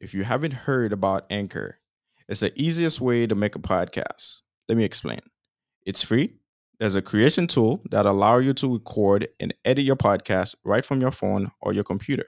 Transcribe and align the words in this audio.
If 0.00 0.14
you 0.14 0.24
haven't 0.24 0.52
heard 0.52 0.92
about 0.92 1.26
Anchor, 1.30 1.78
it's 2.28 2.40
the 2.40 2.52
easiest 2.60 3.00
way 3.00 3.26
to 3.26 3.34
make 3.34 3.54
a 3.54 3.60
podcast. 3.60 4.42
Let 4.68 4.76
me 4.78 4.84
explain. 4.84 5.20
It's 5.86 6.02
free. 6.02 6.34
There's 6.80 6.94
a 6.94 7.02
creation 7.02 7.46
tool 7.46 7.82
that 7.90 8.06
allow 8.06 8.38
you 8.38 8.52
to 8.54 8.72
record 8.72 9.28
and 9.38 9.54
edit 9.64 9.84
your 9.84 9.96
podcast 9.96 10.54
right 10.64 10.84
from 10.84 11.00
your 11.00 11.12
phone 11.12 11.52
or 11.60 11.72
your 11.72 11.84
computer. 11.84 12.26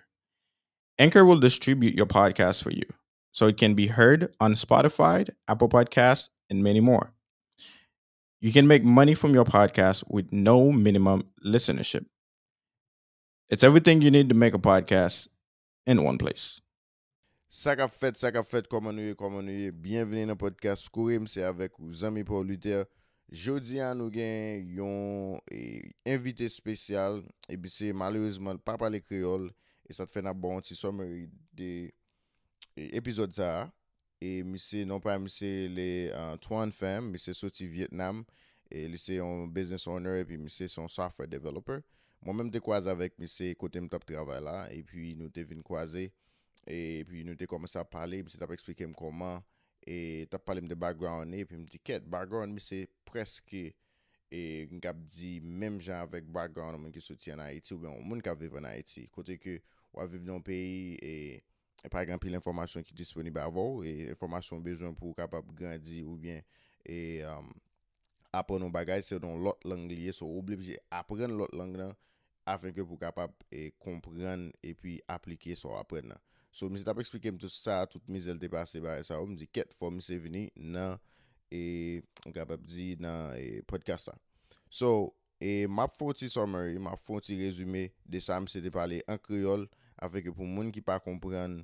Anchor 0.99 1.25
will 1.25 1.41
distribute 1.41 1.95
your 1.95 2.07
podcast 2.07 2.63
for 2.63 2.71
you 2.71 2.85
so 3.33 3.47
it 3.49 3.57
can 3.57 3.75
be 3.75 3.89
heard 3.89 4.35
on 4.41 4.55
Spotify, 4.55 5.29
Apple 5.49 5.69
Podcasts, 5.69 6.31
and 6.49 6.63
many 6.63 6.81
more. 6.81 7.13
You 8.41 8.53
can 8.53 8.67
make 8.67 8.85
money 8.85 9.15
from 9.15 9.35
your 9.35 9.45
podcast 9.45 10.05
with 10.09 10.33
no 10.33 10.71
minimum 10.71 11.25
listenership. 11.45 12.07
It's 13.49 13.65
everything 13.65 14.03
you 14.03 14.11
need 14.11 14.29
to 14.29 14.35
make 14.35 14.55
a 14.55 14.59
podcast 14.59 15.29
in 15.87 16.03
one 16.03 16.19
place. 16.19 16.61
Sa 17.47 17.77
ka 17.79 17.87
fet, 17.87 18.19
sa 18.19 18.33
ka 18.35 18.43
fet, 18.43 18.67
koman 18.67 18.97
nou 18.99 19.07
ye, 19.07 19.15
koman 19.15 19.45
nou 19.47 19.55
ye, 19.55 19.71
bienveni 19.71 20.25
nan 20.27 20.39
podcast 20.39 20.89
Kourim, 20.91 21.29
se 21.31 21.45
avek 21.47 21.77
ou 21.79 21.95
zami 21.95 22.25
Paul 22.27 22.49
Luther. 22.51 22.89
Jodi 23.31 23.79
an 23.83 24.01
nou 24.03 24.11
gen 24.11 24.67
yon 24.75 25.39
e, 25.55 25.87
invité 26.11 26.49
spesyal, 26.51 27.21
e 27.47 27.59
bi 27.59 27.71
se 27.71 27.93
malouzman 27.95 28.59
pa 28.67 28.75
pale 28.81 28.99
kriol, 28.99 29.47
e 29.87 29.95
sa 29.95 30.09
te 30.09 30.17
fe 30.17 30.25
nan 30.27 30.35
bon 30.35 30.59
ti 30.59 30.75
someri 30.79 31.29
de 31.55 31.71
e, 32.75 32.91
epizod 32.99 33.39
sa. 33.39 33.71
E 34.19 34.43
mi 34.43 34.59
se, 34.59 34.83
non 34.89 34.99
pa 35.03 35.15
mi 35.21 35.31
se 35.31 35.69
le 35.71 35.89
uh, 36.11 36.35
Tuan 36.43 36.75
Femme, 36.75 37.13
mi 37.15 37.23
se 37.23 37.35
soti 37.37 37.71
Vietnam, 37.71 38.25
e 38.67 38.89
li 38.91 38.99
se 38.99 39.21
yon 39.21 39.47
business 39.55 39.87
owner, 39.87 40.19
e 40.19 40.27
pi 40.27 40.41
mi 40.41 40.51
se 40.51 40.67
son 40.73 40.91
software 40.91 41.31
developer. 41.31 41.85
Mwen 42.27 42.43
menm 42.43 42.51
te 42.51 42.59
kwaze 42.65 42.91
avek 42.91 43.21
mi 43.23 43.31
se 43.31 43.55
kote 43.61 43.79
m 43.79 43.87
tap 43.93 44.03
travay 44.09 44.43
la, 44.43 44.65
e 44.75 44.83
pi 44.83 45.15
nou 45.15 45.31
te 45.31 45.47
vin 45.47 45.63
kwaze. 45.63 46.09
E 46.67 47.05
pi 47.07 47.23
nou 47.23 47.39
te 47.39 47.47
komanse 47.47 47.79
ap 47.79 47.93
pale, 47.95 48.19
mi 48.27 48.33
se 48.33 48.41
tap 48.43 48.51
eksplike 48.55 48.89
m 48.91 48.95
koman, 48.97 49.39
e 49.87 50.27
tap 50.33 50.43
pale 50.49 50.65
m 50.65 50.71
de 50.71 50.75
background 50.79 51.35
e, 51.39 51.45
pi 51.47 51.61
m 51.61 51.67
di 51.71 51.79
ket, 51.79 52.07
background 52.11 52.57
mi 52.57 52.63
se 52.63 52.83
preske, 53.07 53.69
e 54.35 54.41
m 54.73 54.81
kap 54.83 54.99
di, 55.15 55.37
mem 55.41 55.79
jan 55.79 56.03
avèk 56.03 56.27
background 56.35 56.83
moun 56.83 56.95
ki 56.95 57.03
soti 57.05 57.31
an 57.31 57.45
Haiti, 57.45 57.77
ou 57.77 57.85
ben 57.85 57.95
moun 58.03 58.23
kap 58.25 58.41
vive 58.41 58.59
an 58.59 58.67
Haiti. 58.67 59.07
Kote 59.15 59.39
ke 59.39 59.61
waviv 59.95 60.27
nan 60.27 60.43
peyi, 60.45 60.97
e, 60.99 61.15
e 61.85 61.93
par 61.93 62.03
exemple, 62.03 62.33
l'informasyon 62.35 62.87
ki 62.87 62.99
disponib 62.99 63.39
avò, 63.39 63.69
e 63.87 64.11
informasyon 64.11 64.67
bezon 64.67 64.99
pou 64.99 65.15
kapap 65.15 65.47
grandi, 65.55 66.03
ou 66.03 66.19
bien, 66.19 66.43
e 66.83 67.23
um, 67.31 67.55
apon 68.35 68.59
nou 68.59 68.75
bagay 68.75 69.07
se 69.07 69.21
don 69.23 69.39
lot 69.45 69.63
lang 69.71 69.87
liye, 69.87 70.11
so 70.11 70.27
oblibje 70.35 70.81
apren 70.91 71.39
lot 71.39 71.55
lang 71.55 71.79
nan, 71.79 71.95
afen 72.47 72.75
ke 72.75 72.83
pou 72.83 72.99
kapap 72.99 73.47
e 73.55 73.69
kompren, 73.79 74.51
e 74.67 74.75
pi 74.75 74.99
aplike 75.15 75.55
so 75.55 75.79
apren 75.79 76.11
nan. 76.11 76.27
So, 76.57 76.71
mi 76.73 76.81
se 76.81 76.87
tap 76.89 76.97
eksplike 77.03 77.29
m 77.35 77.37
tout 77.37 77.53
sa, 77.53 77.83
tout 77.85 78.01
mi 78.09 78.17
zel 78.25 78.39
te 78.41 78.49
pase 78.49 78.81
ba 78.81 78.95
e 78.97 79.03
sa 79.05 79.19
ou, 79.21 79.29
misi 79.29 79.45
ket 79.53 79.75
fò 79.77 79.91
mi 79.93 80.01
se 80.01 80.17
vini 80.17 80.47
nan, 80.57 80.95
e, 81.53 82.01
m 82.25 82.33
kapap 82.33 82.63
di 82.65 82.95
nan 82.97 83.35
e, 83.37 83.59
podcast 83.69 84.09
la. 84.09 84.15
So, 84.73 85.11
e 85.37 85.67
map 85.69 85.93
fò 85.99 86.15
ti 86.17 86.31
summary, 86.33 86.79
map 86.81 87.03
fò 87.05 87.21
ti 87.21 87.37
rezume 87.43 87.91
de 88.09 88.23
sa 88.25 88.39
misi 88.41 88.63
te 88.65 88.73
pale 88.73 89.03
an 89.05 89.21
kriol, 89.21 89.67
afeke 90.01 90.33
pou 90.33 90.49
moun 90.49 90.73
ki 90.73 90.81
pa 90.87 90.97
kompren 91.05 91.59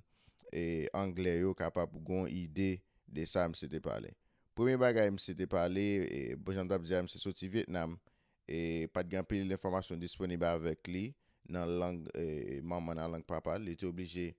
e 0.52 0.84
angle 1.00 1.38
yo 1.38 1.54
kapap 1.56 1.96
gon 2.04 2.28
ide 2.28 2.74
de 3.08 3.24
sa 3.24 3.46
misi 3.48 3.70
te 3.72 3.80
pale. 3.80 4.12
Premi 4.52 4.76
bagay 4.76 5.08
misi 5.16 5.32
te 5.32 5.48
pale, 5.48 5.86
e, 6.04 6.20
bojan 6.36 6.68
tap 6.68 6.84
di 6.84 6.92
a 6.92 7.00
se 7.08 7.16
soti 7.16 7.48
Vietnam, 7.48 7.96
e 8.44 8.92
pat 8.92 9.08
gen 9.08 9.24
pili 9.24 9.48
l'informasyon 9.48 10.04
disponibe 10.04 10.52
avek 10.52 10.84
li 10.92 11.08
nan 11.48 11.78
lang, 11.80 12.04
e, 12.12 12.60
maman 12.60 13.00
nan 13.00 13.16
lang 13.16 13.24
papal, 13.24 13.64
li 13.64 13.72
te 13.72 13.88
oblije 13.88 14.34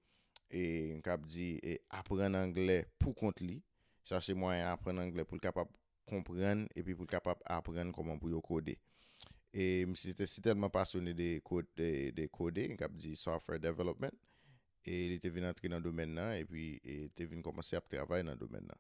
e 0.54 0.94
nkap 1.00 1.26
di 1.26 1.56
e, 1.60 1.80
apren 1.98 2.38
angle 2.38 2.84
pou 3.02 3.18
kont 3.18 3.42
li. 3.42 3.60
chache 4.04 4.36
mwen 4.36 4.66
apren 4.68 5.00
angle 5.00 5.26
pou 5.28 5.40
l 5.40 5.44
kapap 5.44 5.72
kompren 6.10 6.66
e 6.76 6.84
pi 6.84 6.96
pou 6.96 7.08
l 7.08 7.12
kapap 7.12 7.42
apren 7.48 7.94
koman 7.96 8.20
pou 8.20 8.32
yo 8.32 8.42
kode. 8.44 8.76
E 9.54 9.86
msi 9.88 10.16
te 10.18 10.28
sitelman 10.28 10.72
telman 10.74 11.14
de, 11.16 11.42
de, 11.78 11.90
de 12.12 12.28
kode, 12.28 12.68
nkap 12.74 12.96
di 12.98 13.16
software 13.16 13.62
development, 13.62 14.16
e 14.84 15.08
li 15.14 15.20
te 15.22 15.30
vin 15.32 15.48
antre 15.48 15.70
nan 15.70 15.84
domen 15.84 16.16
nan 16.18 16.34
epi 16.36 16.80
e, 16.84 17.08
te 17.16 17.26
vin 17.30 17.44
komanse 17.46 17.78
ap 17.78 17.88
travay 17.88 18.24
nan 18.24 18.38
domen 18.38 18.66
nan. 18.68 18.80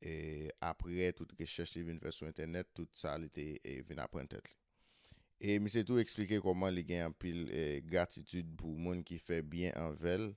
E 0.00 0.50
apre 0.60 1.12
tout 1.16 1.30
rechèche 1.38 1.78
li 1.78 1.86
vin 1.86 2.02
fè 2.02 2.12
sou 2.12 2.28
internet, 2.28 2.68
tout 2.74 2.90
sa 2.98 3.16
li 3.18 3.30
te 3.32 3.54
e, 3.62 3.80
vin 3.88 4.02
apren 4.02 4.28
tèt 4.28 4.44
li. 4.44 4.56
E 5.38 5.56
mi 5.62 5.70
se 5.70 5.84
tou 5.86 6.02
eksplike 6.02 6.42
koman 6.42 6.74
li 6.74 6.82
gen 6.84 7.08
apil 7.08 7.46
e, 7.54 7.80
gratitude 7.86 8.52
pou 8.58 8.74
moun 8.74 9.04
ki 9.06 9.20
fè 9.22 9.40
bien 9.40 9.72
anvel 9.78 10.32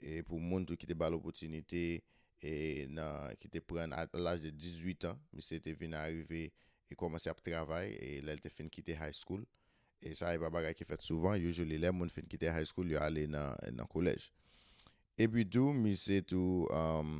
e 0.00 0.22
pou 0.26 0.40
moun 0.40 0.66
tou 0.66 0.78
ki 0.78 0.88
te 0.88 0.96
bal 0.98 1.16
opotinite 1.16 2.00
e 2.44 2.54
nan 2.94 3.34
ki 3.40 3.50
te 3.52 3.62
pren 3.64 3.90
l'aj 3.90 4.42
de 4.44 4.52
18 4.54 5.08
an, 5.10 5.20
mi 5.34 5.42
se 5.42 5.58
te 5.62 5.74
vin 5.78 5.96
arrive 5.98 6.48
e 6.88 6.96
komanse 6.98 7.30
ap 7.30 7.40
travay 7.44 7.94
e 7.98 8.18
lèl 8.24 8.40
te 8.42 8.52
fin 8.52 8.70
kite 8.72 8.96
high 8.96 9.16
school. 9.16 9.44
E 9.98 10.14
sa 10.14 10.30
e 10.34 10.38
pa 10.38 10.50
bagay 10.54 10.76
ki 10.78 10.86
fet 10.86 11.02
souvan, 11.02 11.40
usually 11.42 11.74
joli 11.74 11.80
lè 11.82 11.90
moun 11.90 12.12
fin 12.12 12.26
kite 12.30 12.52
high 12.54 12.66
school 12.68 12.90
yo 12.90 13.00
ale 13.02 13.26
nan, 13.30 13.56
nan 13.74 13.90
kolej. 13.90 14.28
E 15.18 15.26
pi 15.26 15.42
tou 15.50 15.74
mi 15.74 15.96
se 15.98 16.20
tou 16.22 16.68
um, 16.70 17.18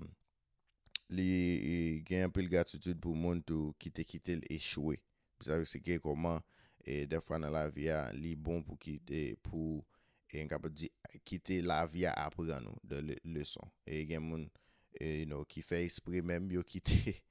li 1.10 1.26
e, 1.58 1.74
gen 2.06 2.28
apil 2.28 2.46
gratitude 2.52 3.00
pou 3.02 3.18
moun 3.18 3.42
tou 3.42 3.74
kite 3.82 4.06
kite 4.06 4.38
l'echoué, 4.44 5.00
mi 5.42 5.66
se 5.66 5.82
gen 5.82 5.98
koman 6.04 6.38
e 6.86 7.02
defwa 7.10 7.40
nan 7.42 7.52
la 7.52 7.66
via 7.68 8.06
li 8.14 8.36
bon 8.38 8.62
pou 8.62 8.78
kite 8.80 9.34
pou 9.42 9.82
e 10.28 10.42
yon 10.42 10.50
kapap 10.50 10.74
di 10.76 10.90
kite 11.26 11.60
la 11.64 11.82
vi 11.88 12.04
a 12.08 12.12
apren 12.26 12.64
nou 12.64 12.80
de 12.86 13.00
le, 13.04 13.16
leson. 13.36 13.64
E 13.88 14.04
gen 14.08 14.24
moun 14.24 14.44
e, 14.92 15.22
you 15.22 15.28
know, 15.28 15.44
ki 15.48 15.64
fe 15.64 15.82
espri 15.86 16.22
menm 16.24 16.50
yo 16.54 16.64
kite. 16.66 17.16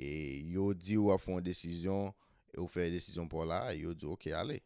E 0.00 0.40
yo 0.48 0.70
di 0.72 0.96
ou 0.96 1.10
a 1.12 1.18
fon 1.20 1.42
desisyon, 1.44 2.08
ou 2.56 2.68
fe 2.72 2.86
desisyon 2.88 3.26
pou 3.28 3.44
la, 3.44 3.66
yo 3.76 3.92
di 3.92 4.06
ok 4.08 4.30
ale. 4.32 4.56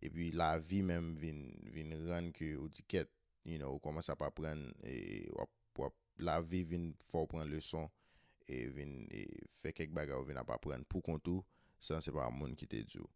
E 0.00 0.08
pi 0.08 0.30
la 0.32 0.54
vi 0.56 0.78
menm 0.86 1.10
vin, 1.20 1.42
vin 1.74 1.92
ran 2.06 2.30
ki 2.32 2.54
ou 2.56 2.70
di 2.72 2.80
ket, 2.88 3.10
you 3.44 3.58
know, 3.60 3.74
ou 3.74 3.82
koman 3.84 4.04
sa 4.06 4.16
pa 4.16 4.30
pren, 4.32 4.64
e, 4.80 5.28
wap, 5.36 5.52
wap, 5.76 5.96
la 6.24 6.38
vi 6.40 6.62
vin 6.70 6.88
fò 7.04 7.26
pren 7.28 7.52
leson, 7.52 7.84
e 8.48 8.62
vin 8.72 9.02
e, 9.12 9.26
fe 9.60 9.74
kek 9.76 9.92
baga 9.92 10.16
ou 10.16 10.24
vin 10.24 10.40
a 10.40 10.46
pa 10.48 10.56
pren 10.62 10.86
pou 10.88 11.04
kontou, 11.04 11.44
san 11.76 12.00
se 12.00 12.14
pa 12.14 12.30
moun 12.32 12.56
ki 12.56 12.70
te 12.70 12.80
ou. 13.02 13.10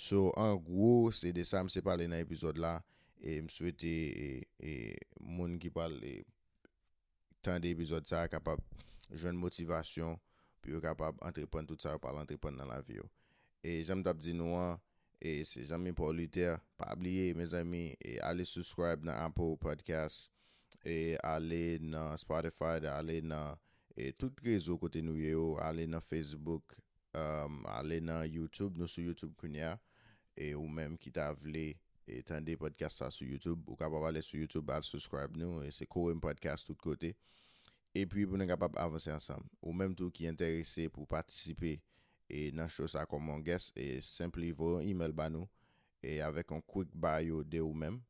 So, 0.00 0.30
an 0.40 0.56
gwo, 0.64 1.12
se 1.12 1.34
de 1.36 1.44
sa 1.44 1.60
mse 1.66 1.84
pale 1.84 2.08
nan 2.08 2.24
epizod 2.24 2.56
la, 2.56 2.78
E 3.22 3.38
m 3.38 3.48
souwete 3.52 3.90
e, 4.18 4.28
e 4.58 4.72
moun 5.22 5.54
ki 5.62 5.70
pal 5.70 5.94
e, 6.02 6.16
tan 7.42 7.62
de 7.62 7.70
epizod 7.70 8.08
sa 8.10 8.24
kapab 8.30 8.58
jwen 9.14 9.38
motivasyon 9.38 10.16
pi 10.62 10.74
yo 10.74 10.80
kapab 10.82 11.18
antrepon 11.22 11.68
tout 11.68 11.82
sa 11.82 11.94
yo 11.94 12.02
pal 12.02 12.18
antrepon 12.18 12.58
nan 12.58 12.70
la 12.70 12.80
vi 12.82 12.98
yo. 12.98 13.06
E 13.62 13.78
jem 13.86 14.02
tap 14.02 14.18
di 14.18 14.34
nou 14.34 14.58
an, 14.58 14.80
e 15.22 15.44
se 15.46 15.62
jami 15.68 15.92
pou 15.94 16.10
liter, 16.10 16.58
pa 16.74 16.88
abliye 16.90 17.30
me 17.38 17.46
zami, 17.46 17.84
e 18.02 18.16
ale 18.26 18.42
subscribe 18.48 19.06
nan 19.06 19.20
Apple 19.22 19.54
Podcast, 19.62 20.26
e 20.82 21.14
ale 21.22 21.78
nan 21.78 22.18
Spotify, 22.18 22.82
ale 22.90 23.20
nan 23.22 23.54
e, 23.94 24.10
tout 24.18 24.42
rezo 24.42 24.74
kote 24.82 24.98
nou 25.06 25.14
yo, 25.14 25.52
ale 25.62 25.86
nan 25.86 26.02
Facebook, 26.02 26.74
um, 27.14 27.62
ale 27.70 28.00
nan 28.02 28.26
YouTube, 28.26 28.74
nou 28.82 28.90
sou 28.90 29.06
YouTube 29.06 29.38
kounya, 29.38 29.76
e 30.34 30.56
ou 30.58 30.66
menm 30.66 30.98
ki 30.98 31.14
ta 31.14 31.30
vle 31.38 31.76
et 32.06 32.22
des 32.40 32.56
podcasts 32.56 32.98
ça 32.98 33.10
sur 33.10 33.26
YouTube. 33.26 33.60
Ou 33.66 33.76
capable 33.76 34.06
aller 34.06 34.22
sur 34.22 34.38
YouTube, 34.38 34.70
à 34.70 34.82
subscribe 34.82 35.36
nous. 35.36 35.62
Et 35.62 35.70
c'est 35.70 35.86
Korim 35.86 36.20
Podcast 36.20 36.66
tout 36.66 36.74
côté. 36.74 37.16
Et 37.94 38.06
puis, 38.06 38.26
pour 38.26 38.38
nous 38.38 38.46
capable 38.46 38.78
avancer 38.78 39.12
ensemble. 39.12 39.44
Ou 39.60 39.72
même 39.72 39.94
tout 39.94 40.10
qui 40.10 40.24
est 40.24 40.28
intéressé 40.28 40.88
pour 40.88 41.06
participer 41.06 41.82
et 42.28 42.50
dans 42.50 42.68
chose 42.68 42.92
ça 42.92 43.04
comme 43.04 43.24
mon 43.24 43.40
guest, 43.40 43.72
et 43.76 44.00
simplement 44.00 44.54
vous 44.56 44.76
un 44.76 44.80
email 44.80 45.12
à 45.18 45.28
nous. 45.28 45.48
Et 46.02 46.20
avec 46.20 46.50
un 46.50 46.60
quick 46.60 46.88
bio 46.94 47.44
de 47.44 47.60
ou 47.60 47.74
même. 47.74 48.00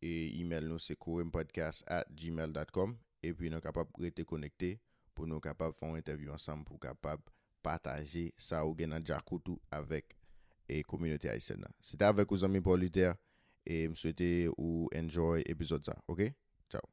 Et 0.00 0.38
email 0.38 0.64
nous, 0.64 0.78
c'est 0.78 0.96
korimpodcast 0.96 1.84
at 1.86 2.04
gmail.com. 2.10 2.96
Et 3.22 3.32
puis, 3.32 3.50
nous 3.50 3.60
capable 3.60 3.90
rester 3.98 4.24
connectés 4.24 4.80
pour 5.14 5.26
nous 5.26 5.40
capable 5.40 5.74
faire 5.74 5.88
une 5.88 5.96
interview 5.96 6.32
ensemble 6.32 6.64
pour 6.64 6.78
capable 6.78 7.22
partager 7.62 8.34
ça 8.36 8.66
ou 8.66 8.74
gain 8.74 8.88
dans 8.88 9.04
Jakoutou 9.04 9.60
avec 9.70 10.16
e 10.72 10.82
kominote 10.82 11.28
a 11.30 11.36
isen 11.36 11.60
nan. 11.60 11.72
Se 11.84 11.98
ta 12.00 12.08
avek 12.12 12.32
ou 12.32 12.40
zami 12.40 12.62
pou 12.64 12.78
liter, 12.80 13.12
e 13.68 13.84
m 13.88 13.94
souwete 13.98 14.48
ou 14.56 14.88
enjoy 14.96 15.44
epizod 15.46 15.84
sa. 15.84 15.98
Ok? 16.08 16.30
Ciao. 16.72 16.86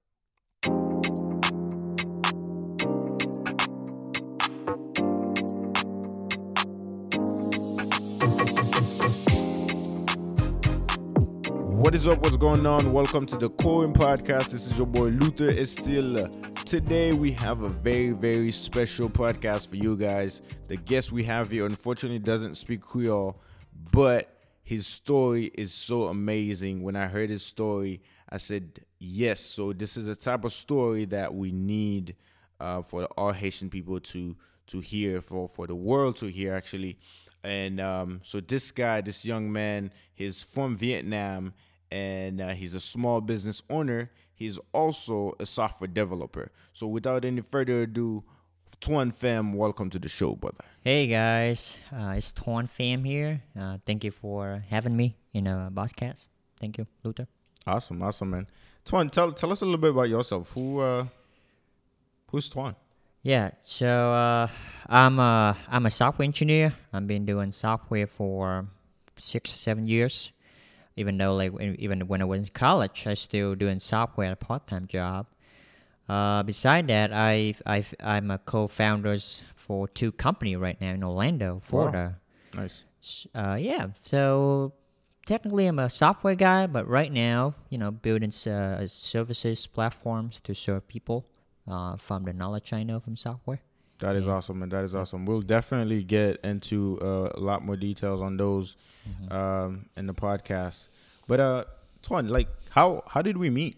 What 11.80 11.96
is 11.96 12.06
up? 12.06 12.20
What's 12.22 12.38
going 12.38 12.66
on? 12.66 12.92
Welcome 12.92 13.26
to 13.28 13.38
the 13.38 13.50
Coin 13.50 13.94
Podcast. 13.94 14.50
This 14.52 14.68
is 14.68 14.78
your 14.78 14.86
boy 14.86 15.08
Luther 15.08 15.52
Estil. 15.52 16.28
Today 16.66 17.14
we 17.14 17.32
have 17.32 17.64
a 17.64 17.70
very, 17.70 18.12
very 18.12 18.52
special 18.52 19.10
podcast 19.10 19.68
for 19.68 19.78
you 19.78 19.96
guys. 19.96 20.42
The 20.68 20.76
guest 20.76 21.12
we 21.12 21.24
have 21.24 21.50
here 21.50 21.66
unfortunately 21.66 22.20
doesn't 22.20 22.56
speak 22.56 22.82
Creole. 22.82 23.42
But 23.92 24.30
his 24.64 24.86
story 24.86 25.46
is 25.56 25.74
so 25.74 26.06
amazing. 26.06 26.84
When 26.84 26.96
I 26.96 27.08
heard 27.08 27.30
his 27.30 27.44
story, 27.44 28.02
I 28.30 28.38
said, 28.38 28.82
Yes, 29.00 29.40
so 29.40 29.74
this 29.74 29.98
is 29.98 30.08
a 30.08 30.16
type 30.16 30.44
of 30.44 30.54
story 30.54 31.06
that 31.06 31.34
we 31.34 31.52
need 31.52 32.16
uh, 32.60 32.82
for 32.82 33.06
all 33.18 33.32
Haitian 33.32 33.70
people 33.70 34.00
to 34.00 34.36
to 34.68 34.80
hear, 34.82 35.22
for 35.22 35.48
for 35.48 35.66
the 35.66 35.76
world 35.76 36.18
to 36.18 36.28
hear, 36.28 36.54
actually. 36.54 36.98
And 37.44 37.80
um, 37.80 38.20
so 38.24 38.42
this 38.42 38.70
guy, 38.72 39.02
this 39.02 39.26
young 39.26 39.52
man, 39.52 39.92
he's 40.14 40.44
from 40.44 40.76
Vietnam, 40.76 41.54
and 41.90 42.42
uh, 42.42 42.50
he's 42.50 42.74
a 42.74 42.80
small 42.80 43.22
business 43.22 43.64
owner. 43.70 44.12
He's 44.34 44.60
also 44.74 45.36
a 45.40 45.46
software 45.46 45.88
developer. 45.88 46.52
So 46.74 46.88
without 46.88 47.26
any 47.26 47.42
further 47.42 47.84
ado, 47.84 48.24
Tuan 48.80 49.12
Pham, 49.12 49.54
welcome 49.56 49.90
to 49.90 50.00
the 50.00 50.08
show, 50.08 50.36
brother. 50.36 50.64
Hey 50.84 51.08
guys, 51.08 51.78
uh, 51.92 52.14
it's 52.16 52.32
Tuan 52.32 52.68
Pham 52.68 53.06
here. 53.06 53.42
Uh, 53.60 53.78
thank 53.86 54.04
you 54.04 54.12
for 54.12 54.64
having 54.70 54.96
me 54.96 55.18
in 55.34 55.48
a 55.48 55.70
podcast. 55.74 56.28
Thank 56.60 56.78
you, 56.78 56.88
Luther. 57.04 57.28
Awesome, 57.68 58.02
awesome, 58.02 58.30
man. 58.30 58.48
Tuan, 58.86 59.10
tell 59.10 59.32
tell 59.34 59.52
us 59.52 59.62
a 59.62 59.66
little 59.66 59.80
bit 59.80 59.92
about 59.92 60.10
yourself. 60.10 60.52
Who 60.54 60.80
uh, 60.80 61.06
who's 62.32 62.50
Tuan? 62.50 62.76
Yeah, 63.22 63.52
so 63.66 64.14
uh, 64.14 64.48
I'm 64.88 65.20
a 65.20 65.58
I'm 65.68 65.86
a 65.86 65.90
software 65.92 66.24
engineer. 66.24 66.74
I've 66.94 67.06
been 67.08 67.26
doing 67.26 67.52
software 67.52 68.08
for 68.08 68.68
six 69.18 69.52
seven 69.52 69.88
years. 69.88 70.32
Even 70.96 71.18
though 71.18 71.36
like 71.36 71.52
even 71.80 72.08
when 72.08 72.22
I 72.22 72.26
was 72.26 72.42
in 72.42 72.48
college, 72.54 73.06
I 73.08 73.14
still 73.16 73.56
doing 73.56 73.80
software, 73.80 74.32
a 74.32 74.36
part 74.38 74.68
time 74.68 74.88
job. 74.88 75.28
Uh, 76.10 76.42
beside 76.44 76.88
that, 76.88 77.14
I 77.14 77.54
I 77.66 77.86
I'm 78.04 78.32
a 78.32 78.40
co-founders 78.40 79.44
for 79.56 79.88
two 79.88 80.12
company 80.12 80.56
right 80.56 80.80
now 80.82 80.92
in 80.94 81.04
Orlando, 81.04 81.62
Florida. 81.64 82.18
Nice. 82.56 82.84
Uh, 83.36 83.56
yeah, 83.60 83.88
so 84.02 84.74
technically 85.26 85.68
I'm 85.68 85.80
a 85.80 85.90
software 85.90 86.36
guy, 86.36 86.66
but 86.68 86.88
right 86.88 87.12
now, 87.14 87.54
you 87.70 87.78
know, 87.78 87.92
building 87.92 88.34
uh, 88.52 88.86
services 88.88 89.68
platforms 89.68 90.40
to 90.42 90.54
serve 90.56 90.88
people 90.88 91.26
uh, 91.68 91.96
from 91.98 92.24
the 92.26 92.34
knowledge 92.34 92.74
I 92.74 92.84
know 92.84 93.00
from 93.00 93.16
software. 93.16 93.62
That 94.00 94.16
is 94.16 94.26
Yeah. 94.26 94.34
awesome, 94.34 94.60
man. 94.60 94.70
That 94.70 94.84
is 94.86 94.96
awesome. 94.96 95.26
We'll 95.26 95.42
definitely 95.42 96.04
get 96.04 96.40
into 96.44 96.98
uh, 97.02 97.30
a 97.36 97.40
lot 97.40 97.64
more 97.64 97.76
details 97.78 98.22
on 98.22 98.38
those 98.38 98.76
Mm-hmm. 99.08 99.34
um, 99.34 99.86
in 99.98 100.06
the 100.08 100.14
podcast. 100.14 100.88
But 101.28 101.40
uh, 101.40 101.64
Tuan, 102.04 102.28
like, 102.28 102.48
how 102.70 103.04
how 103.08 103.22
did 103.22 103.38
we 103.38 103.50
meet? 103.50 103.78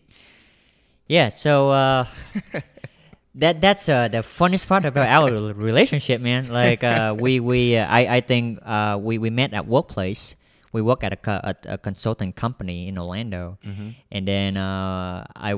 Yeah, 1.11 1.27
so 1.35 1.71
uh, 1.75 2.05
that 3.35 3.59
that's 3.59 3.89
uh, 3.89 4.07
the 4.07 4.23
funniest 4.23 4.63
part 4.71 4.85
about 4.87 5.11
our 5.11 5.51
relationship, 5.51 6.21
man. 6.23 6.47
Like 6.47 6.87
uh, 6.87 7.11
we 7.19 7.43
we 7.43 7.75
uh, 7.75 7.83
I 7.83 8.07
I 8.07 8.21
think 8.23 8.63
uh, 8.63 8.95
we 8.95 9.19
we 9.19 9.27
met 9.29 9.51
at 9.51 9.67
workplace. 9.67 10.39
We 10.71 10.79
work 10.81 11.03
at 11.03 11.11
a, 11.11 11.19
co- 11.19 11.43
at 11.43 11.65
a 11.67 11.75
consulting 11.77 12.31
company 12.31 12.87
in 12.87 12.95
Orlando, 12.97 13.59
and 14.07 14.23
then 14.23 14.55
uh, 14.55 15.27
I 15.35 15.51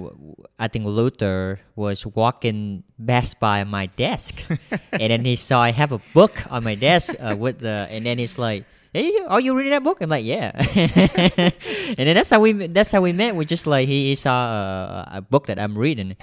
I 0.57 0.67
think 0.73 0.89
Luther 0.89 1.61
was 1.77 2.01
walking 2.01 2.81
past 2.97 3.37
by 3.37 3.61
my 3.63 3.85
desk, 3.93 4.41
and 4.91 5.13
then 5.13 5.21
he 5.21 5.35
saw 5.37 5.61
I 5.61 5.69
have 5.69 5.91
a 5.93 6.01
book 6.17 6.41
on 6.49 6.63
my 6.65 6.73
desk 6.73 7.13
uh, 7.21 7.37
with 7.37 7.59
the, 7.61 7.85
and 7.93 8.07
then 8.09 8.17
he's 8.17 8.39
like. 8.41 8.65
Hey, 8.93 9.11
are 9.27 9.39
you 9.39 9.55
reading 9.55 9.71
that 9.71 9.83
book? 9.83 10.01
I'm 10.01 10.09
like, 10.11 10.23
yeah. 10.23 10.51
and 10.75 11.97
then 11.97 12.15
that's 12.15 12.29
how 12.29 12.39
we 12.39 12.53
that's 12.67 12.91
how 12.91 13.01
we 13.01 13.11
met. 13.11 13.35
We 13.35 13.43
just 13.43 13.65
like 13.65 13.87
he, 13.87 14.13
saw 14.13 14.31
a, 14.31 15.09
a 15.13 15.21
book 15.21 15.47
that 15.47 15.57
I'm 15.57 15.75
reading. 15.75 16.15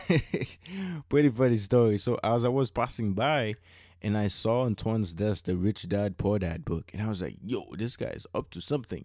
Pretty 1.09 1.31
funny 1.31 1.57
story. 1.57 1.99
So 1.99 2.17
as 2.23 2.45
I 2.45 2.49
was 2.49 2.71
passing 2.71 3.15
by, 3.15 3.57
and 4.01 4.17
I 4.17 4.29
saw 4.29 4.63
on 4.63 4.77
Tuan's 4.77 5.13
desk 5.13 5.47
the 5.47 5.57
Rich 5.57 5.89
Dad 5.89 6.17
Poor 6.17 6.39
Dad 6.39 6.65
book, 6.65 6.93
and 6.93 7.03
I 7.03 7.09
was 7.09 7.21
like, 7.21 7.39
"Yo, 7.45 7.65
this 7.73 7.97
guy 7.97 8.11
is 8.11 8.29
up 8.37 8.51
to 8.51 8.61
something." 8.61 9.05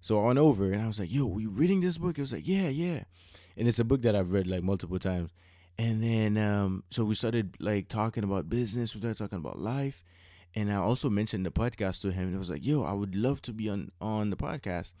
So 0.00 0.20
I 0.20 0.26
went 0.26 0.40
over 0.40 0.72
and 0.72 0.82
I 0.82 0.88
was 0.88 0.98
like, 0.98 1.12
"Yo, 1.12 1.26
were 1.26 1.40
you 1.40 1.50
reading 1.50 1.82
this 1.82 1.98
book?" 1.98 2.16
He 2.16 2.22
was 2.22 2.32
like, 2.32 2.48
"Yeah, 2.48 2.68
yeah," 2.68 3.04
and 3.56 3.68
it's 3.68 3.78
a 3.78 3.84
book 3.84 4.02
that 4.02 4.16
I've 4.16 4.32
read 4.32 4.48
like 4.48 4.64
multiple 4.64 4.98
times. 4.98 5.30
And 5.78 6.02
then 6.02 6.36
um, 6.38 6.82
so 6.90 7.04
we 7.04 7.14
started 7.14 7.54
like 7.60 7.86
talking 7.86 8.24
about 8.24 8.50
business. 8.50 8.96
We 8.96 9.00
started 9.00 9.16
talking 9.16 9.38
about 9.38 9.60
life, 9.60 10.02
and 10.56 10.72
I 10.72 10.76
also 10.76 11.10
mentioned 11.10 11.44
the 11.44 11.50
podcast 11.50 12.00
to 12.00 12.10
him. 12.10 12.24
And 12.24 12.32
he 12.32 12.38
was 12.38 12.50
like, 12.50 12.64
"Yo, 12.64 12.82
I 12.82 12.92
would 12.92 13.14
love 13.14 13.42
to 13.42 13.52
be 13.52 13.68
on 13.68 13.92
on 14.00 14.30
the 14.30 14.36
podcast," 14.36 14.92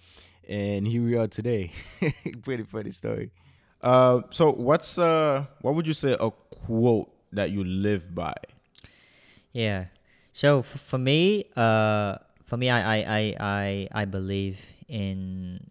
and 0.46 0.86
here 0.86 1.02
we 1.02 1.16
are 1.16 1.26
today. 1.26 1.72
Pretty 2.42 2.62
funny 2.62 2.92
story. 2.92 3.32
Uh, 3.82 4.20
so 4.30 4.52
what's 4.52 4.98
uh, 4.98 5.46
what 5.62 5.74
would 5.74 5.86
you 5.86 5.94
say 5.94 6.14
a 6.20 6.30
quote 6.30 7.10
that 7.32 7.50
you 7.50 7.64
live 7.64 8.14
by? 8.14 8.34
Yeah. 9.52 9.86
So 10.32 10.60
f- 10.60 10.66
for 10.66 10.98
me, 10.98 11.44
uh, 11.56 12.18
for 12.44 12.58
me, 12.58 12.68
I, 12.68 12.80
I, 12.80 12.96
I, 12.96 13.36
I, 13.40 13.88
I 14.02 14.04
believe 14.04 14.60
in, 14.86 15.70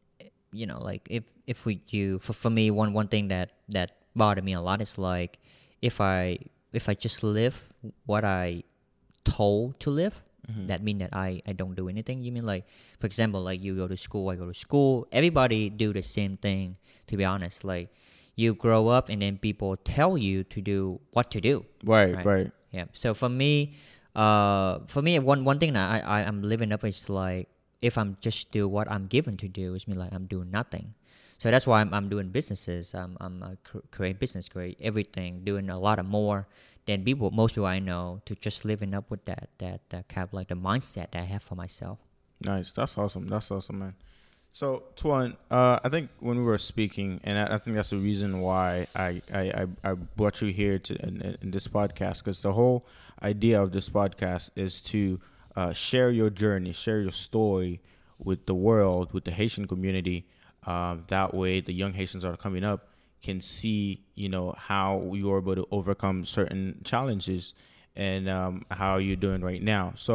you 0.51 0.65
know, 0.65 0.79
like 0.81 1.07
if 1.09 1.23
if 1.45 1.65
we 1.65 1.75
do 1.75 2.17
for 2.17 2.33
for 2.33 2.49
me, 2.49 2.71
one 2.71 2.93
one 2.93 3.07
thing 3.07 3.27
that 3.27 3.51
that 3.69 3.97
bothered 4.15 4.43
me 4.43 4.53
a 4.53 4.61
lot 4.61 4.81
is 4.81 4.97
like 4.97 5.37
if 5.81 6.01
I 6.01 6.39
if 6.73 6.89
I 6.89 6.95
just 6.95 7.21
live 7.23 7.69
what 8.05 8.25
I 8.25 8.63
told 9.25 9.79
to 9.81 9.89
live, 9.89 10.23
that 10.67 10.83
mean 10.85 10.99
that 11.01 11.09
I 11.11 11.41
I 11.49 11.53
don't 11.57 11.73
do 11.75 11.89
anything. 11.89 12.21
You 12.21 12.31
mean 12.31 12.45
like, 12.45 12.65
for 12.99 13.07
example, 13.07 13.41
like 13.41 13.59
you 13.65 13.75
go 13.75 13.87
to 13.89 13.97
school, 13.97 14.29
I 14.29 14.35
go 14.37 14.45
to 14.45 14.53
school. 14.53 15.07
Everybody 15.11 15.69
do 15.73 15.91
the 15.91 16.03
same 16.05 16.37
thing. 16.37 16.77
To 17.09 17.17
be 17.17 17.25
honest, 17.25 17.63
like 17.65 17.89
you 18.35 18.53
grow 18.53 18.87
up 18.89 19.09
and 19.09 19.21
then 19.21 19.37
people 19.37 19.75
tell 19.77 20.17
you 20.17 20.43
to 20.53 20.61
do 20.61 20.99
what 21.17 21.31
to 21.31 21.41
do. 21.41 21.65
Right, 21.83 22.13
Right. 22.15 22.25
right. 22.25 22.49
Yeah. 22.71 22.85
So 22.93 23.13
for 23.13 23.29
me, 23.29 23.73
uh, 24.15 24.79
for 24.87 25.01
me, 25.01 25.17
one 25.19 25.43
one 25.45 25.57
thing 25.59 25.73
that 25.73 25.87
I, 25.95 25.99
I 25.99 26.17
I'm 26.29 26.41
living 26.43 26.71
up 26.71 26.83
is 26.83 27.09
like 27.09 27.49
if 27.81 27.97
I'm 27.97 28.17
just 28.21 28.51
do 28.51 28.67
what 28.67 28.85
I'm 28.89 29.07
given 29.07 29.37
to 29.37 29.47
do, 29.47 29.73
it's 29.75 29.87
mean 29.87 29.97
like 29.97 30.13
I'm 30.13 30.25
doing 30.27 30.51
nothing. 30.51 30.93
So 31.37 31.51
that's 31.51 31.65
why 31.67 31.81
I'm, 31.81 31.93
I'm 31.93 32.07
doing 32.07 32.29
businesses. 32.29 32.93
I'm 32.93 33.17
I'm 33.19 33.43
uh, 33.43 33.49
cr- 33.63 33.85
create 33.91 34.19
business, 34.19 34.47
create 34.47 34.77
everything, 34.81 35.41
doing 35.43 35.69
a 35.69 35.77
lot 35.79 35.97
of 35.99 36.05
more 36.05 36.47
than 36.85 37.03
people 37.03 37.31
most 37.31 37.55
people 37.55 37.65
I 37.65 37.79
know 37.79 38.21
to 38.25 38.35
just 38.35 38.65
living 38.65 38.93
up 38.93 39.09
with 39.09 39.25
that 39.25 39.49
that 39.59 39.89
that 39.89 40.07
kind 40.07 40.27
of 40.27 40.33
like 40.33 40.49
the 40.49 40.55
mindset 40.55 41.11
that 41.11 41.17
I 41.17 41.23
have 41.23 41.43
for 41.43 41.55
myself. 41.55 41.99
Nice. 42.41 42.71
That's 42.73 42.97
awesome. 42.97 43.27
That's 43.27 43.49
awesome, 43.49 43.79
man. 43.79 43.95
So, 44.51 44.83
Tuan, 44.95 45.35
uh, 45.51 45.79
I 45.83 45.89
think 45.89 46.09
when 46.19 46.37
we 46.37 46.43
were 46.43 46.57
speaking, 46.57 47.19
and 47.25 47.37
I, 47.37 47.55
I 47.55 47.57
think 47.57 47.75
that's 47.75 47.89
the 47.89 47.97
reason 47.97 48.39
why 48.39 48.87
I 48.95 49.21
I, 49.33 49.67
I, 49.83 49.93
brought 49.93 50.41
you 50.41 50.47
here 50.47 50.79
to 50.79 50.95
in, 51.05 51.37
in 51.41 51.51
this 51.51 51.67
podcast, 51.67 52.19
because 52.19 52.41
the 52.41 52.53
whole 52.53 52.85
idea 53.21 53.61
of 53.61 53.73
this 53.73 53.89
podcast 53.89 54.51
is 54.55 54.79
to 54.83 55.19
uh, 55.57 55.73
share 55.73 56.09
your 56.09 56.29
journey, 56.29 56.71
share 56.71 57.01
your 57.01 57.11
story 57.11 57.81
with 58.17 58.45
the 58.45 58.55
world, 58.55 59.11
with 59.11 59.25
the 59.25 59.31
Haitian 59.31 59.67
community. 59.67 60.25
Um, 60.65 61.03
that 61.09 61.33
way, 61.33 61.59
the 61.59 61.73
young 61.73 61.93
Haitians 61.93 62.23
are 62.23 62.37
coming 62.37 62.63
up 62.63 62.87
can 63.25 63.39
see, 63.41 63.81
you 64.15 64.29
know, 64.33 64.53
how 64.57 64.89
you 65.19 65.31
are 65.31 65.39
able 65.43 65.55
to 65.55 65.67
overcome 65.71 66.17
certain 66.25 66.81
challenges 66.91 67.53
and 67.95 68.27
um, 68.29 68.53
how 68.71 68.97
you're 68.97 69.15
doing 69.27 69.41
right 69.41 69.63
now. 69.75 69.93
So 69.95 70.13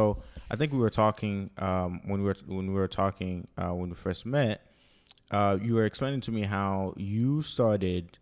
I 0.51 0.55
think 0.55 0.71
we 0.71 0.79
were 0.79 0.95
talking 1.05 1.49
um, 1.57 2.01
when 2.09 2.19
we 2.21 2.27
were 2.29 2.37
when 2.45 2.67
we 2.73 2.73
were 2.83 2.87
talking 3.03 3.47
uh, 3.61 3.73
when 3.79 3.89
we 3.89 3.95
first 3.95 4.25
met. 4.25 4.57
Uh, 5.37 5.57
you 5.65 5.73
were 5.75 5.85
explaining 5.85 6.21
to 6.27 6.31
me 6.31 6.43
how 6.43 6.93
you 6.97 7.41
started 7.41 8.17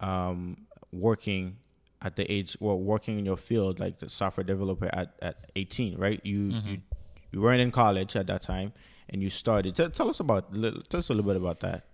um, 0.00 0.66
working 0.92 1.56
at 2.02 2.16
the 2.16 2.24
age, 2.36 2.56
well, 2.60 2.78
working 2.78 3.18
in 3.18 3.24
your 3.24 3.36
field 3.36 3.80
like 3.80 3.98
the 3.98 4.08
software 4.08 4.44
developer 4.44 4.88
at, 5.00 5.08
at 5.20 5.36
18, 5.56 5.98
right? 5.98 6.20
You 6.24 6.40
you 6.68 6.76
you 7.32 7.40
weren't 7.40 7.60
in 7.60 7.70
college 7.70 8.16
at 8.16 8.26
that 8.26 8.42
time, 8.42 8.72
and 9.10 9.22
you 9.22 9.30
started. 9.30 9.74
Tell, 9.74 9.90
tell 9.90 10.08
us 10.10 10.20
about 10.20 10.52
tell 10.90 10.98
us 11.02 11.08
a 11.10 11.14
little 11.14 11.30
bit 11.32 11.36
about 11.36 11.60
that. 11.60 11.84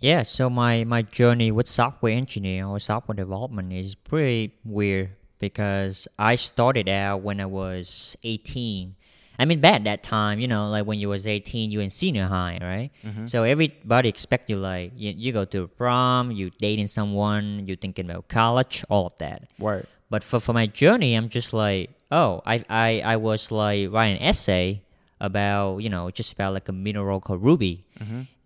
Yeah, 0.00 0.22
so 0.22 0.50
my, 0.50 0.84
my 0.84 1.02
journey 1.02 1.50
with 1.50 1.68
software 1.68 2.12
engineering 2.12 2.64
or 2.64 2.78
software 2.78 3.16
development 3.16 3.72
is 3.72 3.94
pretty 3.94 4.54
weird 4.64 5.10
because 5.38 6.08
I 6.18 6.36
started 6.36 6.88
out 6.88 7.22
when 7.22 7.40
I 7.40 7.46
was 7.46 8.16
18. 8.22 8.94
I 9.38 9.44
mean, 9.44 9.60
back 9.60 9.84
that 9.84 10.02
time, 10.02 10.40
you 10.40 10.48
know, 10.48 10.68
like 10.68 10.86
when 10.86 10.98
you 10.98 11.10
was 11.10 11.26
18, 11.26 11.70
you 11.70 11.80
in 11.80 11.90
senior 11.90 12.26
high, 12.26 12.58
right? 12.60 12.90
Mm-hmm. 13.04 13.26
So 13.26 13.42
everybody 13.42 14.08
expect 14.08 14.48
you 14.48 14.56
like, 14.56 14.92
you, 14.96 15.12
you 15.14 15.32
go 15.32 15.44
to 15.44 15.68
prom, 15.68 16.30
you 16.30 16.50
dating 16.58 16.86
someone, 16.86 17.66
you 17.66 17.76
thinking 17.76 18.08
about 18.10 18.28
college, 18.28 18.84
all 18.88 19.06
of 19.06 19.16
that. 19.18 19.50
Right. 19.58 19.84
But 20.08 20.24
for, 20.24 20.40
for 20.40 20.52
my 20.52 20.66
journey, 20.66 21.14
I'm 21.14 21.28
just 21.28 21.52
like, 21.52 21.90
oh, 22.10 22.40
I, 22.46 22.64
I, 22.70 23.00
I 23.00 23.16
was 23.16 23.50
like 23.50 23.92
writing 23.92 24.16
an 24.16 24.22
essay 24.22 24.82
about, 25.20 25.78
you 25.78 25.90
know, 25.90 26.10
just 26.10 26.32
about 26.32 26.54
like 26.54 26.68
a 26.68 26.72
mineral 26.72 27.20
called 27.20 27.42
ruby. 27.42 27.84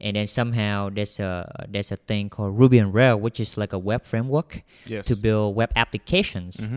And 0.01 0.17
then 0.17 0.27
somehow 0.27 0.89
there's 0.91 1.19
a 1.21 1.67
there's 1.69 1.93
a 1.93 1.97
thing 1.97 2.31
called 2.31 2.59
Ruby 2.59 2.81
on 2.81 2.93
Rails, 2.93 3.21
which 3.21 3.41
is 3.41 3.57
like 3.57 3.73
a 3.73 3.79
web 3.79 4.05
framework 4.05 4.63
Yes. 4.87 5.07
to 5.07 5.17
build 5.17 5.55
web 5.57 5.71
applications. 5.77 6.69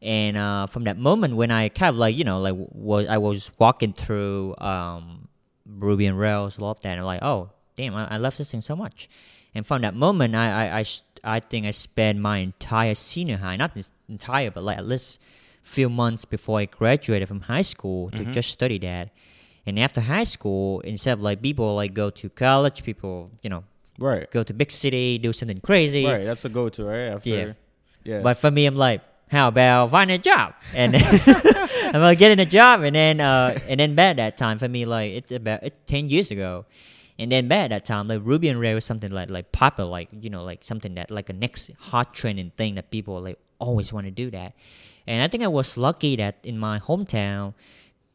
And 0.00 0.36
uh, 0.36 0.66
from 0.66 0.84
that 0.84 0.96
moment, 0.96 1.34
when 1.34 1.50
I 1.50 1.68
kind 1.70 1.90
of 1.90 1.96
like 1.96 2.14
you 2.16 2.24
know 2.24 2.38
like 2.38 2.54
was 2.56 3.08
I 3.08 3.18
was 3.18 3.50
walking 3.58 3.92
through 3.92 4.54
um, 4.58 5.28
Ruby 5.66 6.06
on 6.08 6.14
Rails, 6.16 6.58
love 6.60 6.80
that, 6.82 6.90
and 6.90 7.00
I'm 7.00 7.06
like, 7.06 7.22
oh 7.22 7.50
damn, 7.76 7.94
I, 7.96 8.14
I 8.14 8.16
love 8.18 8.36
this 8.36 8.50
thing 8.52 8.60
so 8.60 8.76
much. 8.76 9.08
And 9.54 9.66
from 9.66 9.82
that 9.82 9.94
moment, 9.94 10.34
I 10.36 10.80
I 10.80 10.84
I 11.24 11.40
think 11.40 11.66
I 11.66 11.72
spent 11.72 12.20
my 12.20 12.38
entire 12.38 12.94
senior 12.94 13.38
high, 13.38 13.56
not 13.56 13.74
this 13.74 13.90
entire, 14.08 14.50
but 14.52 14.62
like 14.62 14.78
at 14.78 14.86
least 14.86 15.20
few 15.62 15.88
months 15.90 16.24
before 16.24 16.60
I 16.60 16.66
graduated 16.66 17.26
from 17.28 17.40
high 17.42 17.62
school 17.62 18.10
to 18.12 18.24
just 18.32 18.50
study 18.50 18.78
that. 18.78 19.10
And 19.68 19.78
after 19.78 20.00
high 20.00 20.24
school, 20.24 20.80
instead 20.80 21.12
of 21.12 21.20
like 21.20 21.42
people 21.42 21.74
like 21.76 21.92
go 21.92 22.08
to 22.08 22.30
college, 22.30 22.82
people 22.82 23.30
you 23.42 23.50
know 23.50 23.64
Right. 23.98 24.30
go 24.30 24.42
to 24.42 24.54
big 24.54 24.70
city, 24.70 25.18
do 25.18 25.32
something 25.34 25.60
crazy. 25.60 26.06
Right. 26.06 26.24
That's 26.24 26.44
a 26.44 26.48
go-to, 26.48 26.84
right? 26.84 27.08
After. 27.14 27.28
Yeah. 27.28 27.52
Yeah. 28.04 28.20
But 28.22 28.38
for 28.38 28.50
me, 28.50 28.64
I'm 28.64 28.76
like, 28.76 29.02
how 29.30 29.48
about 29.48 29.90
find 29.90 30.10
a 30.10 30.16
job? 30.16 30.54
And 30.72 30.96
I'm 31.92 32.00
like 32.00 32.18
getting 32.18 32.40
a 32.40 32.46
job, 32.46 32.82
and 32.82 32.96
then 32.96 33.20
uh, 33.20 33.58
and 33.68 33.78
then 33.78 33.94
bad 33.94 34.16
that 34.16 34.38
time 34.38 34.56
for 34.58 34.68
me, 34.68 34.86
like 34.86 35.12
it's 35.12 35.32
about 35.32 35.62
it's 35.62 35.76
ten 35.86 36.08
years 36.08 36.30
ago, 36.30 36.64
and 37.18 37.30
then 37.30 37.48
bad 37.48 37.70
that 37.72 37.84
time, 37.84 38.08
like 38.08 38.22
Ruby 38.24 38.48
on 38.48 38.56
Rails 38.56 38.76
was 38.76 38.84
something 38.86 39.10
like 39.12 39.28
like 39.28 39.52
popular, 39.52 39.90
like 39.90 40.08
you 40.18 40.30
know, 40.30 40.44
like 40.44 40.64
something 40.64 40.94
that 40.94 41.10
like 41.10 41.28
a 41.28 41.34
next 41.34 41.70
hot 41.78 42.14
trending 42.14 42.52
thing 42.56 42.76
that 42.76 42.90
people 42.90 43.20
like 43.20 43.38
always 43.58 43.92
want 43.92 44.06
to 44.06 44.10
do 44.10 44.30
that, 44.30 44.54
and 45.06 45.20
I 45.22 45.28
think 45.28 45.42
I 45.44 45.48
was 45.48 45.76
lucky 45.76 46.16
that 46.16 46.36
in 46.42 46.56
my 46.58 46.78
hometown. 46.78 47.52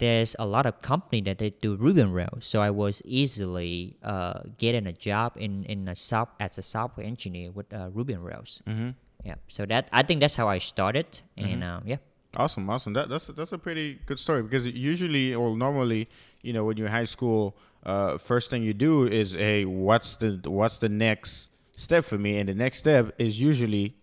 There's 0.04 0.36
a 0.38 0.46
lot 0.46 0.66
of 0.66 0.82
company 0.82 1.22
that 1.22 1.38
they 1.38 1.52
do 1.52 1.78
Ruby 1.78 2.02
on 2.02 2.12
Rails, 2.12 2.44
so 2.46 2.60
I 2.60 2.72
was 2.72 3.02
easily 3.06 3.96
uh, 4.04 4.42
getting 4.58 4.86
a 4.86 4.92
job 4.92 5.32
in 5.38 5.64
in 5.64 5.88
a 5.88 5.96
soft 5.96 6.34
as 6.42 6.58
a 6.58 6.62
software 6.62 7.06
engineer 7.06 7.52
with 7.52 7.72
uh, 7.72 7.88
Ruby 7.94 8.14
on 8.16 8.24
Rails. 8.24 8.62
mm-hmm. 8.68 8.90
Yeah. 9.24 9.36
So 9.48 9.66
that 9.66 9.88
I 9.94 10.04
think 10.04 10.20
that's 10.20 10.36
how 10.36 10.50
I 10.50 10.60
started, 10.60 11.08
and 11.38 11.64
um, 11.64 11.84
yeah. 11.86 12.04
Awesome, 12.36 12.70
awesome. 12.70 12.92
That 12.92 13.08
that's 13.08 13.28
that's 13.28 13.54
a 13.54 13.58
pretty 13.58 14.02
good 14.06 14.20
story 14.20 14.44
because 14.44 14.68
usually 14.68 15.34
or 15.34 15.56
normally, 15.56 16.10
you 16.42 16.52
know, 16.52 16.66
when 16.66 16.76
you're 16.76 16.88
in 16.88 16.92
high 16.92 17.08
school, 17.08 17.56
uh, 17.86 18.18
first 18.18 18.50
thing 18.50 18.62
you 18.62 18.74
do 18.74 19.08
is, 19.08 19.32
hey, 19.32 19.64
what's 19.64 20.18
the 20.18 20.42
what's 20.44 20.80
the 20.80 20.90
next 20.90 21.50
step 21.78 22.04
for 22.04 22.18
me? 22.18 22.40
And 22.40 22.50
the 22.50 22.56
next 22.56 22.80
step 22.80 23.16
is 23.18 23.40
usually 23.40 23.96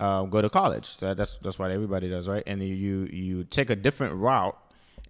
um, 0.00 0.30
go 0.30 0.40
to 0.40 0.48
college. 0.48 0.96
That, 1.04 1.18
that's 1.18 1.36
that's 1.42 1.58
what 1.58 1.70
everybody 1.70 2.08
does, 2.08 2.28
right? 2.28 2.44
And 2.46 2.62
you 2.62 3.08
you 3.12 3.44
take 3.44 3.68
a 3.68 3.76
different 3.76 4.14
route 4.14 4.56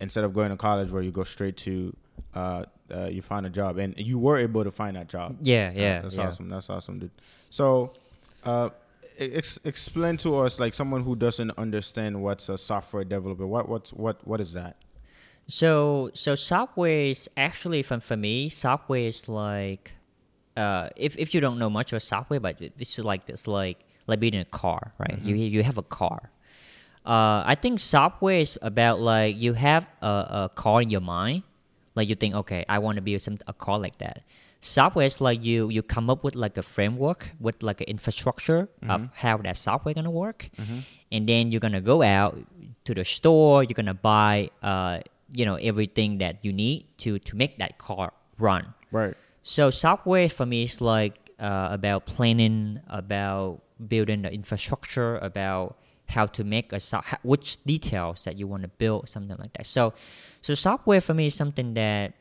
instead 0.00 0.24
of 0.24 0.32
going 0.32 0.50
to 0.50 0.56
college 0.56 0.90
where 0.90 1.02
you 1.02 1.10
go 1.10 1.24
straight 1.24 1.56
to 1.58 1.96
uh, 2.34 2.64
uh, 2.94 3.06
you 3.06 3.22
find 3.22 3.46
a 3.46 3.50
job, 3.50 3.78
and 3.78 3.94
you 3.96 4.18
were 4.18 4.36
able 4.38 4.62
to 4.64 4.70
find 4.70 4.96
that 4.96 5.08
job. 5.08 5.36
Yeah, 5.40 5.68
Uh, 5.74 5.80
yeah, 5.80 6.00
that's 6.02 6.14
yeah. 6.16 6.26
awesome. 6.28 6.48
That's 6.48 6.68
awesome, 6.68 6.98
dude. 6.98 7.10
So, 7.50 7.92
uh, 8.44 8.70
ex- 9.18 9.58
explain 9.64 10.16
to 10.18 10.36
us, 10.36 10.58
like 10.60 10.74
someone 10.74 11.02
who 11.04 11.16
doesn't 11.16 11.52
understand 11.56 12.22
what's 12.22 12.48
a 12.48 12.58
software 12.58 13.04
developer. 13.04 13.46
What 13.46 13.68
what's 13.68 13.92
what 13.92 14.26
what 14.26 14.40
is 14.40 14.52
that? 14.52 14.76
So 15.46 16.10
so 16.14 16.34
software 16.34 17.00
is 17.06 17.28
actually 17.36 17.82
for 17.82 18.00
for 18.00 18.16
me, 18.16 18.48
software 18.48 19.00
is 19.08 19.28
like 19.28 19.92
uh 20.56 20.88
if 20.96 21.16
if 21.18 21.34
you 21.34 21.40
don't 21.40 21.58
know 21.58 21.70
much 21.70 21.92
about 21.92 22.02
software, 22.02 22.40
but 22.40 22.60
it- 22.60 22.72
it's 22.78 22.98
like 22.98 23.26
this 23.26 23.46
like 23.46 23.78
like 24.06 24.20
being 24.20 24.34
in 24.34 24.40
a 24.40 24.44
car, 24.62 24.92
right? 24.98 25.18
You 25.22 25.34
you 25.36 25.62
have 25.62 25.78
a 25.78 25.82
car. 25.82 26.30
Uh, 27.04 27.42
I 27.44 27.54
think 27.54 27.80
software 27.80 28.38
is 28.38 28.58
about 28.62 29.00
like 29.00 29.36
you 29.36 29.52
have 29.52 29.88
a, 30.00 30.06
a 30.06 30.50
car 30.54 30.80
in 30.80 30.88
your 30.90 31.02
mind, 31.02 31.42
like 31.94 32.08
you 32.08 32.14
think, 32.14 32.34
okay, 32.34 32.64
I 32.68 32.78
want 32.78 32.96
to 32.96 33.02
build 33.02 33.20
some 33.20 33.38
a 33.46 33.52
car 33.52 33.78
like 33.78 33.98
that. 33.98 34.22
Software 34.60 35.04
is 35.04 35.20
like 35.20 35.44
you 35.44 35.68
you 35.68 35.82
come 35.82 36.08
up 36.08 36.24
with 36.24 36.34
like 36.34 36.56
a 36.56 36.62
framework 36.62 37.28
with 37.38 37.62
like 37.62 37.82
an 37.82 37.88
infrastructure 37.88 38.68
of 38.88 39.08
how 39.14 39.36
that 39.36 39.58
software 39.58 39.92
gonna 39.92 40.10
work, 40.10 40.48
and 41.12 41.28
then 41.28 41.52
you're 41.52 41.60
gonna 41.60 41.82
go 41.82 42.00
out 42.02 42.38
to 42.84 42.94
the 42.94 43.04
store. 43.04 43.62
You're 43.62 43.74
gonna 43.76 43.92
buy 43.92 44.48
uh 44.62 45.00
you 45.30 45.44
know 45.44 45.56
everything 45.56 46.18
that 46.18 46.36
you 46.42 46.52
need 46.54 46.86
to 47.04 47.18
to 47.18 47.36
make 47.36 47.58
that 47.58 47.76
car 47.76 48.14
run. 48.38 48.72
Right. 48.90 49.14
So 49.42 49.68
software 49.68 50.30
for 50.30 50.46
me 50.46 50.64
is 50.64 50.80
like 50.80 51.24
uh, 51.38 51.68
about 51.70 52.06
planning, 52.06 52.80
about 52.88 53.60
building 53.88 54.22
the 54.22 54.32
infrastructure, 54.32 55.18
about 55.18 55.76
how 56.14 56.26
to 56.26 56.44
make 56.44 56.72
a 56.72 56.80
so- 56.80 57.02
which 57.22 57.62
details 57.64 58.24
that 58.24 58.38
you 58.38 58.46
want 58.46 58.62
to 58.62 58.68
build, 58.68 59.08
something 59.08 59.36
like 59.38 59.52
that. 59.54 59.66
So, 59.66 59.92
so 60.40 60.54
software 60.54 61.00
for 61.00 61.14
me 61.14 61.26
is 61.26 61.34
something 61.34 61.74
that 61.74 62.14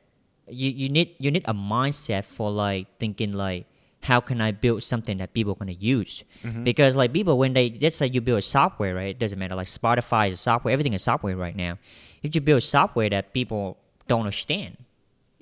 you, 0.48 0.70
you 0.70 0.90
need 0.90 1.16
you 1.20 1.32
need 1.32 1.46
a 1.48 1.54
mindset 1.54 2.26
for 2.26 2.52
like 2.52 2.88
thinking 3.00 3.32
like 3.32 3.66
how 4.02 4.20
can 4.20 4.42
I 4.42 4.52
build 4.52 4.84
something 4.84 5.18
that 5.20 5.34
people 5.34 5.54
are 5.54 5.56
gonna 5.56 5.72
use? 5.72 6.24
Mm-hmm. 6.44 6.64
Because 6.64 6.96
like 6.96 7.14
people 7.14 7.38
when 7.38 7.54
they 7.54 7.78
let's 7.82 7.96
say 7.96 8.08
you 8.08 8.20
build 8.20 8.40
a 8.40 8.42
software, 8.42 8.96
right? 8.96 9.16
It 9.16 9.20
doesn't 9.20 9.40
matter. 9.40 9.56
Like 9.56 9.68
Spotify 9.68 10.30
is 10.30 10.42
software, 10.42 10.74
everything 10.74 10.94
is 10.94 11.04
software 11.04 11.38
right 11.38 11.56
now. 11.56 11.78
If 12.22 12.36
you 12.36 12.42
build 12.42 12.64
software 12.64 13.10
that 13.10 13.34
people 13.34 13.78
don't 14.08 14.22
understand, 14.22 14.78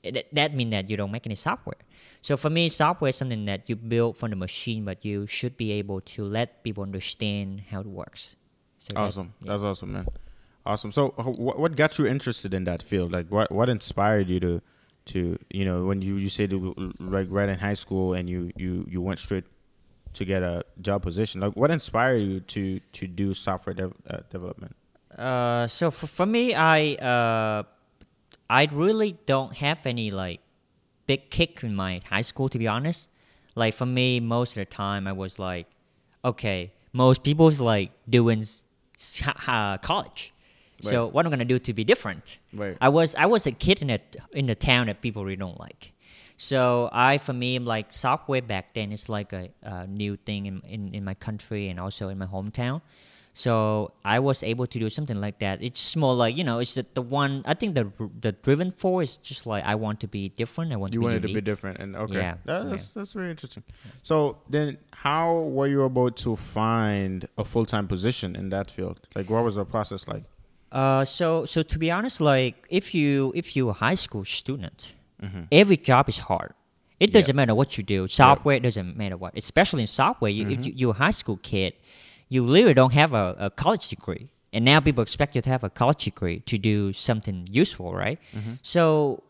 that, 0.04 0.26
that 0.34 0.54
means 0.54 0.72
that 0.72 0.90
you 0.90 0.98
don't 0.98 1.12
make 1.12 1.26
any 1.26 1.36
software. 1.36 1.78
So 2.22 2.38
for 2.38 2.52
me, 2.52 2.70
software 2.70 3.10
is 3.10 3.16
something 3.16 3.46
that 3.46 3.68
you 3.68 3.76
build 3.76 4.18
from 4.18 4.30
the 4.30 4.36
machine, 4.36 4.86
but 4.86 5.04
you 5.04 5.26
should 5.26 5.58
be 5.58 5.72
able 5.72 6.02
to 6.02 6.24
let 6.24 6.64
people 6.64 6.84
understand 6.84 7.64
how 7.72 7.80
it 7.82 7.88
works. 7.88 8.36
So 8.82 8.94
that- 8.94 9.00
Awesome. 9.00 9.34
yeah. 9.42 9.52
That's 9.52 9.64
awesome, 9.64 9.94
man. 9.94 10.08
Awesome. 10.66 10.92
So, 10.92 11.14
uh, 11.18 11.24
what 11.24 11.58
what 11.60 11.76
got 11.76 11.98
you 11.98 12.06
interested 12.06 12.54
in 12.54 12.66
that 12.66 12.84
field? 12.84 13.12
Like, 13.12 13.28
what 13.30 13.52
what 13.52 13.68
inspired 13.70 14.28
you 14.30 14.40
to 14.42 14.62
to 15.08 15.38
you 15.50 15.66
know 15.66 15.86
when 15.86 16.02
you 16.04 16.16
you 16.18 16.30
said 16.30 16.54
like 17.00 17.28
right 17.32 17.50
in 17.50 17.58
high 17.58 17.74
school 17.74 18.14
and 18.14 18.30
you 18.30 18.52
you 18.56 18.86
you 18.88 19.02
went 19.02 19.20
straight 19.20 19.46
to 20.14 20.26
get 20.26 20.44
a 20.44 20.64
job 20.80 21.02
position. 21.02 21.42
Like, 21.42 21.56
what 21.56 21.72
inspired 21.72 22.28
you 22.28 22.40
to 22.42 22.80
to 22.80 23.08
do 23.08 23.34
software 23.34 23.74
dev, 23.74 23.94
uh, 24.10 24.18
development? 24.30 24.76
Uh, 25.18 25.68
so 25.68 25.90
for, 25.90 26.06
for 26.08 26.26
me, 26.28 26.54
I 26.54 26.94
uh, 26.96 27.64
I 28.50 28.68
really 28.72 29.18
don't 29.26 29.56
have 29.58 29.86
any 29.88 30.12
like 30.12 30.42
big 31.08 31.30
kick 31.32 31.64
in 31.64 31.76
my 31.76 32.02
high 32.08 32.22
school 32.22 32.50
to 32.50 32.60
be 32.60 32.68
honest. 32.68 33.10
Like 33.56 33.74
for 33.74 33.88
me, 33.88 34.20
most 34.20 34.52
of 34.58 34.62
the 34.62 34.66
time 34.66 35.08
I 35.08 35.12
was 35.14 35.40
like, 35.40 35.68
okay, 36.24 36.72
most 36.94 37.24
people's 37.24 37.60
like 37.60 37.92
doing 38.08 38.44
uh, 39.48 39.78
college. 39.80 40.34
So 40.82 41.08
what 41.08 41.26
I'm 41.26 41.32
gonna 41.32 41.46
do 41.46 41.60
to 41.60 41.74
be 41.74 41.84
different? 41.84 42.40
Right. 42.54 42.76
I 42.82 42.90
was 42.90 43.14
I 43.16 43.28
was 43.28 43.46
a 43.46 43.52
kid 43.52 43.82
in 43.82 43.90
a 43.92 44.00
in 44.34 44.48
the 44.48 44.56
town 44.56 44.88
that 44.88 45.02
people 45.02 45.24
really 45.24 45.36
don't 45.36 45.60
like. 45.60 45.94
So 46.38 46.90
I 46.92 47.20
for 47.20 47.34
me 47.34 47.56
I'm 47.56 47.66
like 47.66 47.94
software 47.94 48.42
back 48.42 48.74
then 48.74 48.92
is 48.92 49.08
like 49.08 49.32
a, 49.32 49.50
a 49.62 49.86
new 49.86 50.18
thing 50.18 50.48
in, 50.48 50.62
in 50.68 50.94
in 50.96 51.04
my 51.04 51.14
country 51.14 51.70
and 51.70 51.80
also 51.80 52.10
in 52.10 52.18
my 52.18 52.26
hometown. 52.26 52.82
So 53.34 53.94
I 54.04 54.20
was 54.20 54.44
able 54.44 54.68
to 54.68 54.78
do 54.80 54.90
something 54.90 55.20
like 55.22 55.40
that. 55.40 55.64
It's 55.64 55.96
more 55.96 56.14
like 56.14 56.36
you 56.36 56.44
know, 56.44 56.60
it's 56.60 56.76
the, 56.76 56.86
the 56.94 57.02
one 57.02 57.44
I 57.46 57.54
think 57.54 57.76
the 57.76 57.90
the 58.20 58.34
driven 58.34 58.72
for 58.72 59.02
is 59.02 59.18
just 59.18 59.46
like 59.46 59.64
I 59.64 59.76
want 59.76 60.02
to 60.02 60.08
be 60.08 60.30
different. 60.30 60.74
I 60.74 60.76
want 60.76 60.94
You 60.94 61.00
to 61.02 61.08
be 61.08 61.14
different. 61.14 61.24
You 61.24 61.28
wanted 61.28 61.28
to 61.28 61.42
be 61.42 61.52
different, 61.52 61.78
and 61.80 61.96
okay, 61.96 62.16
Yeah, 62.16 62.36
That- 62.46 62.64
yeah. 62.66 62.70
that's 62.72 62.90
that's 62.90 63.14
very 63.14 63.32
interesting. 63.32 63.64
So 64.04 64.38
then, 64.50 64.78
how 64.92 65.34
were 65.56 65.68
you 65.68 65.86
able 65.86 66.12
to 66.12 66.36
find 66.36 67.28
a 67.38 67.46
full 67.46 67.66
time 67.66 67.88
position 67.88 68.36
in 68.36 68.50
that 68.50 68.70
field? 68.70 69.00
Like, 69.16 69.30
what 69.30 69.44
was 69.46 69.56
the 69.56 69.66
process 69.66 70.08
like? 70.10 70.24
Uh, 70.72 71.06
so 71.06 71.46
so 71.46 71.64
to 71.64 71.78
be 71.80 71.90
honest, 71.90 72.20
like 72.22 72.66
if 72.70 72.94
you 72.94 73.32
if 73.36 73.56
you're 73.56 73.70
a 73.72 73.74
high 73.74 73.94
school 74.06 74.26
student, 74.26 74.94
every 75.52 75.78
job 75.78 76.10
is 76.10 76.18
hard. 76.18 76.54
It 77.00 77.12
doesn't 77.14 77.36
matter 77.36 77.56
what 77.56 77.78
you 77.78 77.84
do. 77.84 78.08
Software 78.08 78.60
doesn't 78.60 78.96
matter 78.96 79.18
what. 79.18 79.36
Especially 79.38 79.82
in 79.82 79.88
software, 79.88 80.30
you, 80.30 80.48
if 80.50 80.66
you, 80.68 80.74
you're 80.76 80.92
a 80.92 80.98
high 81.06 81.10
school 81.22 81.38
kid, 81.42 81.74
you 82.32 82.46
literally 82.46 82.74
don't 82.74 82.94
have 82.94 83.14
a, 83.14 83.36
a 83.38 83.50
college 83.50 83.90
degree, 83.90 84.30
and 84.54 84.64
now 84.64 84.80
people 84.80 85.04
expect 85.04 85.36
you 85.36 85.42
to 85.42 85.50
have 85.50 85.66
a 85.66 85.70
college 85.70 86.06
degree 86.06 86.40
to 86.52 86.58
do 86.58 86.94
something 86.94 87.46
useful, 87.52 87.94
right? 87.94 88.20
Mm-hmm. 88.34 88.54
So 88.62 89.24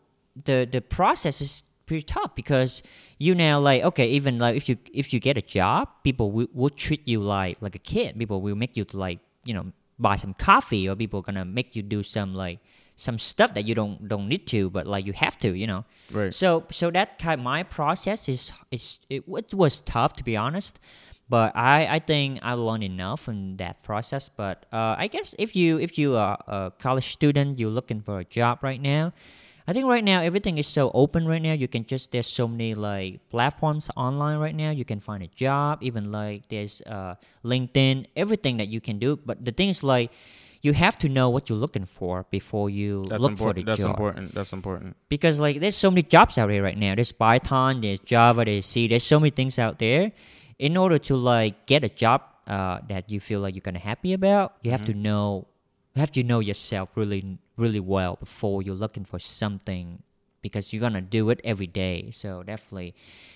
the 0.44 0.68
the 0.70 0.80
process 0.80 1.40
is 1.40 1.62
pretty 1.84 2.04
tough 2.04 2.36
because 2.36 2.84
you 3.18 3.34
now 3.34 3.58
like 3.58 3.82
okay, 3.82 4.08
even 4.10 4.38
like 4.38 4.54
if 4.54 4.68
you 4.68 4.78
if 4.94 5.12
you 5.12 5.18
get 5.18 5.36
a 5.36 5.42
job, 5.42 5.88
people 6.04 6.30
will, 6.30 6.46
will 6.54 6.70
treat 6.70 7.02
you 7.04 7.18
like 7.20 7.58
like 7.60 7.74
a 7.74 7.84
kid. 7.94 8.16
People 8.16 8.40
will 8.40 8.54
make 8.54 8.76
you 8.76 8.86
like 8.92 9.18
you 9.44 9.52
know 9.52 9.72
buy 9.98 10.14
some 10.14 10.32
coffee, 10.32 10.88
or 10.88 10.94
people 10.94 11.22
gonna 11.22 11.44
make 11.44 11.74
you 11.74 11.82
do 11.82 12.04
some 12.04 12.36
like 12.36 12.60
some 12.94 13.18
stuff 13.18 13.54
that 13.54 13.64
you 13.64 13.74
don't 13.74 14.06
don't 14.06 14.28
need 14.28 14.46
to, 14.46 14.70
but 14.70 14.86
like 14.86 15.06
you 15.06 15.12
have 15.12 15.36
to, 15.40 15.56
you 15.58 15.66
know. 15.66 15.84
Right. 16.12 16.32
So 16.32 16.66
so 16.70 16.92
that 16.92 17.18
kind 17.18 17.40
of 17.40 17.44
my 17.44 17.64
process 17.64 18.28
is 18.28 18.52
is 18.70 19.00
it, 19.10 19.24
it 19.26 19.54
was 19.54 19.80
tough 19.80 20.12
to 20.14 20.22
be 20.22 20.36
honest, 20.36 20.78
but 21.32 21.56
I 21.56 21.88
I 21.88 21.98
think 21.98 22.44
I 22.44 22.52
learned 22.60 22.84
enough 22.84 23.24
in 23.24 23.56
that 23.56 23.80
process. 23.80 24.28
But 24.28 24.68
uh, 24.68 25.00
I 25.00 25.08
guess 25.08 25.32
if 25.40 25.56
you 25.56 25.80
if 25.80 25.96
you 25.96 26.20
are 26.20 26.36
a 26.44 26.76
college 26.76 27.08
student, 27.08 27.56
you're 27.56 27.72
looking 27.72 28.04
for 28.04 28.20
a 28.20 28.24
job 28.28 28.60
right 28.60 28.76
now. 28.76 29.16
I 29.64 29.72
think 29.72 29.88
right 29.88 30.04
now 30.04 30.20
everything 30.20 30.58
is 30.58 30.68
so 30.68 30.90
open 30.92 31.24
right 31.24 31.40
now. 31.40 31.56
You 31.56 31.72
can 31.72 31.88
just 31.88 32.12
there's 32.12 32.28
so 32.28 32.44
many 32.44 32.76
like 32.76 33.24
platforms 33.32 33.88
online 33.96 34.44
right 34.44 34.52
now. 34.52 34.76
You 34.76 34.84
can 34.84 35.00
find 35.00 35.24
a 35.24 35.32
job. 35.32 35.80
Even 35.80 36.12
like 36.12 36.52
there's 36.52 36.84
uh, 36.84 37.16
LinkedIn, 37.40 38.12
everything 38.12 38.60
that 38.60 38.68
you 38.68 38.84
can 38.84 39.00
do. 39.00 39.16
But 39.16 39.40
the 39.40 39.56
thing 39.56 39.72
is 39.72 39.80
like 39.80 40.12
you 40.60 40.76
have 40.76 41.00
to 41.00 41.08
know 41.08 41.32
what 41.32 41.48
you're 41.48 41.56
looking 41.56 41.88
for 41.88 42.28
before 42.28 42.68
you 42.68 43.08
That's 43.08 43.24
look 43.24 43.40
for 43.40 43.56
the 43.56 43.64
important. 43.64 43.66
That's 43.72 43.80
job 43.80 43.96
important. 43.96 44.34
That's 44.36 44.52
important. 44.52 44.96
because 45.08 45.40
like 45.40 45.64
there's 45.64 45.80
so 45.80 45.88
many 45.88 46.04
jobs 46.04 46.36
out 46.36 46.52
there 46.52 46.60
right 46.60 46.76
now. 46.76 46.92
There's 46.92 47.16
Python, 47.16 47.80
there's 47.80 48.04
Java, 48.04 48.44
there's 48.44 48.68
C. 48.68 48.84
There's 48.84 49.08
so 49.08 49.16
many 49.16 49.32
things 49.32 49.56
out 49.56 49.80
there. 49.80 50.12
In 50.62 50.76
order 50.76 50.98
to 51.10 51.14
like 51.16 51.66
get 51.66 51.82
a 51.82 51.88
job 51.88 52.22
uh, 52.46 52.78
that 52.88 53.10
you 53.10 53.18
feel 53.18 53.40
like 53.40 53.52
you're 53.56 53.66
kind 53.70 53.76
of 53.76 53.82
happy 53.82 54.12
about, 54.12 54.54
you 54.62 54.70
have 54.70 54.84
to 54.84 54.94
know, 54.94 55.48
you 55.94 56.00
have 56.04 56.12
to 56.12 56.22
know 56.22 56.38
yourself 56.38 56.90
really, 56.94 57.38
really 57.56 57.80
well 57.80 58.12
before 58.26 58.62
you're 58.62 58.80
looking 58.84 59.04
for 59.04 59.18
something, 59.18 59.86
because 60.40 60.72
you're 60.72 60.84
gonna 60.86 61.00
do 61.18 61.30
it 61.30 61.40
every 61.42 61.66
day. 61.66 62.10
So 62.12 62.44
definitely 62.44 62.94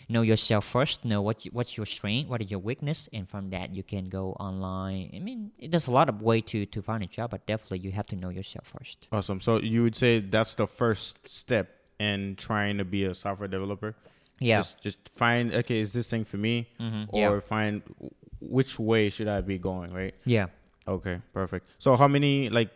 know 0.09 0.23
yourself 0.23 0.65
first. 0.67 1.05
Know 1.05 1.21
what 1.21 1.45
you, 1.45 1.51
what's 1.53 1.77
your 1.77 1.87
strength, 1.87 2.31
what 2.31 2.41
is 2.43 2.51
your 2.55 2.61
weakness, 2.61 3.09
and 3.13 3.29
from 3.29 3.51
that 3.51 3.75
you 3.75 3.83
can 3.83 4.05
go 4.05 4.25
online. 4.39 5.11
I 5.13 5.19
mean, 5.19 5.51
there's 5.71 5.89
a 5.89 5.97
lot 5.99 6.09
of 6.09 6.23
way 6.23 6.41
to 6.43 6.65
to 6.75 6.79
find 6.81 7.03
a 7.03 7.11
job, 7.19 7.31
but 7.35 7.45
definitely 7.45 7.81
you 7.87 7.91
have 7.91 8.07
to 8.13 8.17
know 8.23 8.31
yourself 8.39 8.67
first. 8.79 9.09
Awesome. 9.11 9.41
So 9.41 9.59
you 9.73 9.83
would 9.83 9.97
say 9.97 10.21
that's 10.21 10.55
the 10.55 10.69
first 10.69 11.29
step 11.29 11.67
in 11.99 12.37
trying 12.37 12.79
to 12.79 12.85
be 12.85 13.03
a 13.05 13.15
software 13.15 13.49
developer. 13.49 13.97
Yeah. 14.39 14.59
Just, 14.59 14.81
just 14.83 14.99
find 15.09 15.55
okay, 15.55 15.81
is 15.81 15.93
this 15.93 16.09
thing 16.09 16.25
for 16.25 16.37
me, 16.37 16.69
Mhm, 16.81 17.07
or 17.11 17.21
yeah. 17.35 17.41
find 17.41 17.83
which 18.41 18.79
way 18.79 19.09
should 19.09 19.29
I 19.29 19.41
be 19.41 19.59
going, 19.59 19.93
right? 19.93 20.15
Yeah. 20.25 20.47
Okay, 20.87 21.21
perfect. 21.33 21.67
So 21.79 21.97
how 21.97 22.07
many 22.09 22.49
like 22.51 22.71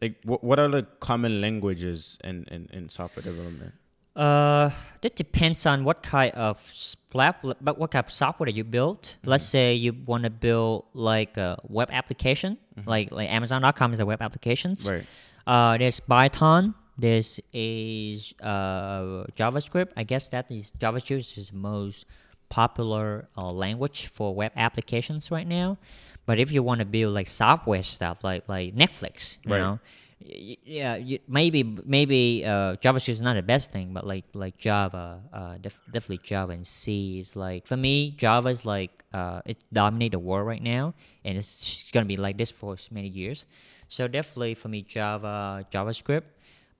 like 0.00 0.16
what 0.24 0.42
what 0.44 0.58
are 0.58 0.68
the 0.68 0.82
common 1.00 1.40
languages 1.40 2.18
in 2.24 2.44
in, 2.50 2.68
in 2.72 2.88
software 2.88 3.22
development? 3.22 3.72
Uh, 4.14 4.68
that 5.00 5.16
depends 5.16 5.64
on 5.64 5.84
what 5.84 6.02
kind 6.02 6.30
of 6.34 6.60
splat, 6.70 7.40
but 7.62 7.78
what 7.78 7.90
kind 7.92 8.04
of 8.04 8.12
software 8.12 8.44
that 8.44 8.54
you 8.54 8.62
build. 8.62 9.16
Let's 9.24 9.44
say 9.44 9.72
you 9.74 9.94
want 10.04 10.24
to 10.24 10.30
build 10.30 10.84
like 10.92 11.38
a 11.38 11.56
web 11.68 11.88
application, 11.90 12.58
like 12.84 13.10
like 13.10 13.30
Amazon.com 13.30 13.94
is 13.94 14.00
a 14.00 14.06
web 14.06 14.20
applications. 14.20 14.90
Right. 14.90 15.06
Uh, 15.46 15.78
there's 15.78 15.98
Python. 15.98 16.74
There's 16.98 17.40
a 17.54 18.16
uh, 18.42 19.24
JavaScript. 19.36 19.88
I 19.96 20.04
guess 20.04 20.28
that 20.28 20.50
is 20.50 20.72
JavaScript 20.78 21.38
is 21.38 21.50
the 21.50 21.56
most 21.56 22.04
popular 22.48 23.28
uh, 23.36 23.50
language 23.50 24.08
for 24.08 24.34
web 24.34 24.52
applications 24.56 25.30
right 25.30 25.46
now. 25.48 25.78
But 26.26 26.38
if 26.38 26.52
you 26.52 26.62
want 26.62 26.80
to 26.80 26.84
build 26.86 27.14
like 27.14 27.26
software 27.28 27.82
stuff, 27.82 28.22
like 28.22 28.48
like 28.48 28.74
Netflix, 28.76 29.38
you 29.44 29.52
Right. 29.52 29.58
know, 29.58 29.80
yeah, 30.20 30.94
you, 30.96 31.18
maybe 31.26 31.64
maybe 31.84 32.44
uh, 32.44 32.76
JavaScript 32.76 33.08
is 33.08 33.22
not 33.22 33.34
the 33.34 33.42
best 33.42 33.72
thing, 33.72 33.92
but 33.92 34.06
like 34.06 34.24
like 34.34 34.56
Java, 34.56 35.20
uh, 35.32 35.56
def- 35.58 35.80
definitely 35.90 36.18
Java 36.22 36.52
and 36.52 36.66
C 36.66 37.18
is 37.18 37.34
like 37.34 37.66
for 37.66 37.76
me, 37.76 38.12
Java 38.12 38.50
is 38.50 38.64
like 38.64 39.02
uh, 39.12 39.40
it 39.44 39.58
dominate 39.72 40.12
the 40.12 40.20
world 40.20 40.46
right 40.46 40.62
now, 40.62 40.94
and 41.24 41.36
it's 41.36 41.90
gonna 41.90 42.06
be 42.06 42.16
like 42.16 42.36
this 42.38 42.50
for 42.52 42.76
many 42.92 43.08
years. 43.08 43.46
So 43.88 44.06
definitely 44.06 44.54
for 44.54 44.68
me, 44.68 44.82
Java, 44.82 45.66
JavaScript, 45.72 46.22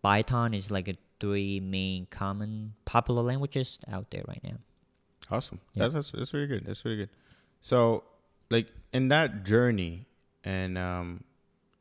Python 0.02 0.54
is 0.54 0.71
like 0.71 0.88
a 0.88 0.97
three 1.21 1.61
main 1.61 2.06
common 2.06 2.75
popular 2.85 3.23
languages 3.23 3.78
out 3.90 4.11
there 4.11 4.25
right 4.26 4.40
now. 4.42 4.56
Awesome. 5.30 5.61
Yeah. 5.75 5.85
That's, 5.85 5.94
that's 5.94 6.11
that's 6.11 6.35
really 6.35 6.49
good. 6.49 6.66
That's 6.66 6.85
really 6.85 6.97
good. 6.99 7.11
So, 7.61 8.04
like 8.50 8.66
in 8.92 9.09
that 9.09 9.44
journey, 9.44 10.06
and 10.44 10.76
um, 10.76 11.25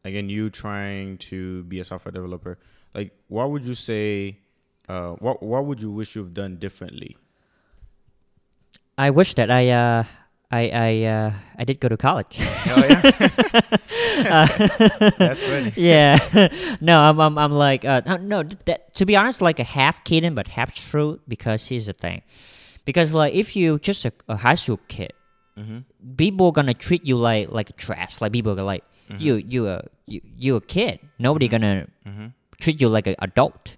again, 0.06 0.30
you 0.30 0.50
trying 0.50 1.18
to 1.18 1.64
be 1.64 1.80
a 1.80 1.84
software 1.84 2.12
developer, 2.12 2.60
like 2.94 3.12
what 3.28 3.50
would 3.52 3.66
you 3.66 3.76
say? 3.76 4.38
Uh, 4.88 5.12
what 5.14 5.42
what 5.42 5.66
would 5.66 5.82
you 5.82 5.92
wish 5.92 6.16
you've 6.16 6.34
done 6.34 6.58
differently? 6.58 7.18
I 8.98 9.10
wish 9.10 9.34
that 9.36 9.50
I 9.50 9.70
uh, 9.70 10.04
I 10.52 10.62
I 10.70 11.04
uh, 11.06 11.32
I 11.58 11.64
did 11.64 11.80
go 11.80 11.88
to 11.88 11.98
college. 11.98 12.38
Oh 12.40 12.84
yeah, 12.86 13.02
that's 15.18 15.44
funny. 15.44 15.72
yeah, 15.76 16.18
no, 16.82 17.00
I'm 17.00 17.20
I'm, 17.20 17.38
I'm 17.38 17.52
like 17.52 17.86
uh, 17.86 18.02
no, 18.06 18.18
no 18.18 18.44
that, 18.66 18.94
to 18.96 19.06
be 19.06 19.16
honest, 19.16 19.42
like 19.42 19.60
a 19.60 19.64
half 19.64 20.04
kidding 20.04 20.36
but 20.36 20.48
half 20.50 20.76
true 20.76 21.20
because 21.28 21.68
here's 21.68 21.86
the 21.88 21.94
thing, 21.94 22.22
because 22.86 23.14
like 23.14 23.34
if 23.34 23.56
you 23.56 23.80
just 23.80 24.06
a, 24.06 24.12
a 24.28 24.36
high 24.38 24.56
school 24.56 24.80
kid, 24.88 25.14
Mm-hmm. 25.60 25.80
people 26.16 26.52
gonna 26.54 26.74
treat 26.74 27.06
you 27.06 27.18
like 27.18 27.52
like 27.52 27.76
trash. 27.76 28.22
Like 28.22 28.32
people 28.32 28.58
are 28.58 28.64
like 28.64 28.84
you 29.20 29.36
you 29.36 29.68
a 29.68 29.84
you 30.08 30.22
you 30.38 30.56
a 30.56 30.62
kid. 30.62 31.00
Nobody 31.20 31.48
gonna 31.48 31.88
Mm-hmm. 32.08 32.28
treat 32.60 32.80
you 32.82 32.88
like 32.88 33.06
an 33.08 33.16
adult. 33.20 33.76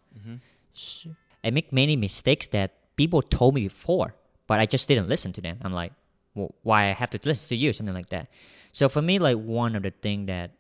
I 1.43 1.49
make 1.51 1.73
many 1.73 1.95
mistakes 1.97 2.47
that 2.49 2.71
people 2.95 3.21
told 3.21 3.55
me 3.55 3.63
before, 3.67 4.15
but 4.47 4.59
I 4.59 4.65
just 4.65 4.87
didn't 4.87 5.09
listen 5.09 5.33
to 5.33 5.41
them. 5.41 5.57
I'm 5.61 5.73
like, 5.73 5.91
why 6.33 6.89
I 6.89 6.93
have 6.93 7.09
to 7.11 7.19
listen 7.23 7.49
to 7.49 7.55
you? 7.55 7.73
Something 7.73 7.93
like 7.95 8.09
that. 8.09 8.27
So 8.71 8.89
for 8.89 9.01
me, 9.01 9.19
like 9.19 9.37
one 9.37 9.75
of 9.75 9.83
the 9.83 9.91
thing 9.91 10.25
that 10.27 10.51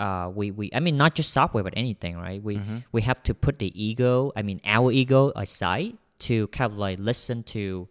uh, 0.00 0.30
we 0.34 0.50
we 0.50 0.70
I 0.74 0.80
mean 0.80 0.96
not 0.96 1.14
just 1.14 1.30
software 1.32 1.62
but 1.62 1.74
anything, 1.76 2.16
right? 2.16 2.42
We 2.42 2.56
we 2.92 3.02
have 3.02 3.22
to 3.24 3.34
put 3.34 3.58
the 3.58 3.70
ego, 3.80 4.32
I 4.34 4.42
mean 4.42 4.60
our 4.64 4.90
ego 4.92 5.32
aside 5.36 5.98
to 6.20 6.48
kind 6.48 6.72
of 6.72 6.78
like 6.78 6.98
listen 6.98 7.42
to 7.44 7.88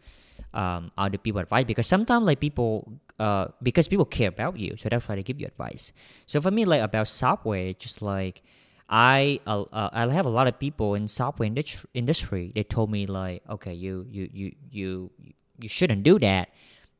um, 0.54 0.92
other 0.98 1.18
people 1.18 1.40
advice 1.42 1.66
because 1.66 1.88
sometimes 1.88 2.26
like 2.26 2.40
people 2.40 3.00
uh, 3.20 3.48
because 3.62 3.88
people 3.88 4.06
care 4.06 4.30
about 4.30 4.58
you, 4.58 4.76
so 4.78 4.90
that's 4.90 5.08
why 5.08 5.16
they 5.16 5.24
give 5.24 5.40
you 5.40 5.46
advice. 5.46 5.94
So 6.26 6.42
for 6.42 6.52
me, 6.52 6.66
like 6.66 6.82
about 6.82 7.08
software, 7.08 7.74
just 7.74 8.02
like 8.02 8.42
I 8.90 9.40
uh, 9.46 9.64
uh, 9.72 9.90
I 9.94 10.08
have 10.08 10.26
a 10.26 10.30
lot 10.30 10.48
of 10.48 10.58
people 10.58 10.96
in 10.96 11.08
software 11.08 11.46
industry, 11.46 11.90
industry. 11.94 12.52
They 12.56 12.64
told 12.64 12.90
me 12.90 13.06
like, 13.06 13.44
okay, 13.50 13.74
you 13.74 14.08
you 14.10 14.30
you 14.34 14.56
you 14.72 15.12
you 15.60 15.70
shouldn't 15.70 16.04
do 16.04 16.18
that, 16.20 16.50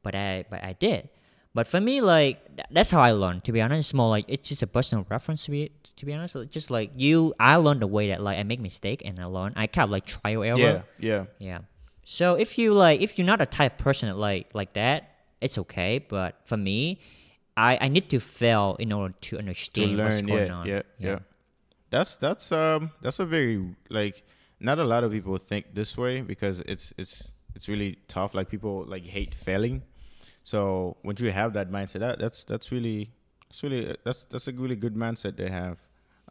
but 0.04 0.16
I 0.16 0.46
but 0.50 0.64
I 0.64 0.74
did. 0.74 1.10
But 1.54 1.68
for 1.68 1.82
me, 1.82 2.00
like 2.02 2.46
th- 2.56 2.68
that's 2.72 2.92
how 2.92 3.02
I 3.02 3.12
learned. 3.12 3.44
To 3.46 3.52
be 3.52 3.62
honest, 3.62 3.80
it's 3.90 3.94
more 3.94 4.10
like 4.10 4.26
it's 4.28 4.48
just 4.50 4.62
a 4.62 4.68
personal 4.68 5.06
reference 5.10 5.46
to 5.46 5.52
be. 5.52 5.72
To 5.98 6.06
be 6.06 6.14
honest, 6.14 6.38
just 6.50 6.72
like 6.72 6.92
you, 6.96 7.34
I 7.40 7.58
learned 7.58 7.82
the 7.82 7.88
way 7.88 8.08
that 8.10 8.22
like 8.22 8.38
I 8.38 8.44
make 8.44 8.62
mistake 8.62 9.02
and 9.04 9.20
I 9.20 9.26
learn. 9.26 9.52
I 9.58 9.68
kind 9.68 9.84
of 9.84 9.90
like 9.92 10.06
trial 10.06 10.44
error. 10.44 10.58
Yeah, 10.58 10.82
yeah. 10.98 11.26
Yeah. 11.40 11.60
So 12.06 12.36
if 12.36 12.58
you 12.58 12.74
like, 12.74 13.02
if 13.02 13.18
you're 13.18 13.28
not 13.28 13.42
a 13.42 13.46
type 13.46 13.74
of 13.74 13.84
person 13.84 14.08
that 14.08 14.18
like 14.18 14.50
like 14.54 14.74
that, 14.74 15.10
it's 15.42 15.58
okay. 15.58 16.00
But 16.00 16.40
for 16.46 16.56
me, 16.56 17.02
I 17.58 17.78
I 17.82 17.88
need 17.90 18.10
to 18.12 18.20
fail 18.20 18.78
in 18.80 18.94
order 18.94 19.14
to 19.14 19.30
To 19.36 19.40
understand 19.40 19.98
what's 19.98 20.22
going 20.22 20.48
yeah, 20.48 20.54
on. 20.54 20.68
yeah, 20.68 20.82
yeah. 21.00 21.20
That's 21.90 22.16
that's 22.18 22.52
um 22.52 22.92
that's 23.02 23.20
a 23.20 23.26
very 23.26 23.76
like 23.90 24.24
not 24.60 24.80
a 24.80 24.84
lot 24.86 25.04
of 25.04 25.12
people 25.12 25.38
think 25.38 25.74
this 25.74 25.98
way 25.98 26.22
because 26.22 26.60
it's 26.62 26.94
it's 26.98 27.32
it's 27.56 27.68
really 27.68 27.98
tough. 28.08 28.34
Like 28.34 28.48
people 28.50 28.86
like 28.88 29.06
hate 29.06 29.34
failing. 29.36 29.82
So 30.50 30.98
once 31.04 31.22
you 31.22 31.32
have 31.32 31.54
that 31.54 31.70
mindset, 31.70 32.00
that 32.00 32.18
that's 32.18 32.44
that's 32.44 32.72
really 32.72 33.12
it's 33.52 33.62
really 33.62 33.96
that's 34.04 34.26
that's 34.32 34.48
a 34.48 34.52
really 34.52 34.76
good 34.76 34.96
mindset 34.96 35.38
to 35.38 35.46
have. 35.48 35.78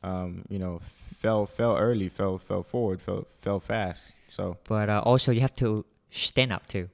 Um, 0.03 0.45
you 0.49 0.59
know, 0.59 0.81
fell 1.23 1.47
fell 1.47 1.77
early, 1.77 2.09
fell 2.09 2.37
fell 2.39 2.65
forward, 2.65 3.01
fell 3.01 3.29
fell 3.45 3.61
fast. 3.61 4.03
So 4.29 4.57
But 4.65 4.91
uh, 4.91 5.03
also 5.05 5.31
you 5.31 5.41
have 5.41 5.55
to 5.63 5.85
stand 6.11 6.53
up 6.53 6.67
too, 6.67 6.89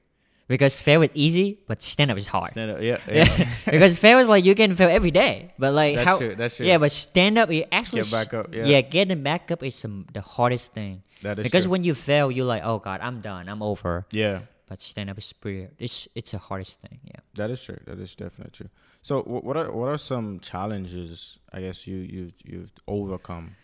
because 0.48 0.78
fail 0.80 1.00
is 1.00 1.10
easy, 1.14 1.60
but 1.66 1.82
stand 1.82 2.10
up 2.10 2.18
is 2.18 2.26
hard. 2.26 2.50
stand 2.50 2.70
up, 2.72 2.82
yeah, 2.82 2.98
yeah. 3.08 3.24
Yeah, 3.38 3.72
because 3.72 3.98
fail 3.98 4.18
is 4.18 4.28
like 4.28 4.44
you 4.44 4.54
can 4.54 4.74
fail 4.76 4.90
every 4.90 5.10
day, 5.10 5.54
but 5.58 5.72
like 5.72 5.96
That's 5.96 6.06
how? 6.06 6.18
true, 6.18 6.34
that's 6.37 6.56
true. 6.58 6.66
Yeah, 6.66 6.76
but 6.76 6.92
stand 6.92 7.38
up, 7.38 7.50
you 7.50 7.64
actually 7.72 8.02
Get 8.02 8.12
back 8.12 8.34
up, 8.34 8.54
yeah. 8.54 8.64
yeah, 8.66 8.80
getting 8.82 9.22
back 9.22 9.50
up 9.50 9.62
is 9.62 9.76
some, 9.76 10.04
the 10.12 10.20
hardest 10.20 10.74
thing. 10.74 11.02
That 11.22 11.38
is 11.38 11.42
because 11.42 11.64
true. 11.64 11.72
when 11.72 11.84
you 11.84 11.94
fail, 11.94 12.30
you're 12.30 12.44
like, 12.44 12.64
oh 12.64 12.78
god, 12.80 13.00
I'm 13.00 13.20
done, 13.22 13.48
I'm 13.48 13.62
over. 13.62 14.04
yeah. 14.12 14.40
But 14.66 14.81
stand 14.81 15.11
up 15.11 15.18
is 15.18 15.33
pretty. 15.33 15.68
It's 15.79 16.09
it's 16.14 16.33
the 16.33 16.38
hardest 16.38 16.81
thing. 16.81 17.00
Yeah. 17.05 17.20
That 17.35 17.50
is 17.50 17.62
true. 17.62 17.79
That 17.87 17.98
is 18.00 18.14
definitely 18.14 18.53
true. 18.53 18.70
So, 19.03 19.22
what 19.22 19.57
are 19.57 19.70
what 19.70 19.88
are 19.88 19.98
some 19.98 20.40
challenges? 20.40 21.38
I 21.53 21.61
guess 21.61 21.87
you 21.87 21.96
you've 21.96 22.33
you've 22.44 22.72
overcome, 22.88 23.57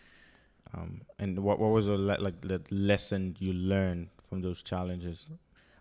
um, 0.75 1.01
and 1.17 1.39
what 1.39 1.59
what 1.59 1.71
was 1.71 1.87
the 1.87 1.97
le- 1.97 2.19
like 2.19 2.41
the 2.41 2.61
lesson 2.69 3.35
you 3.39 3.53
learned 3.53 4.09
from 4.29 4.41
those 4.41 4.61
challenges? 4.61 5.25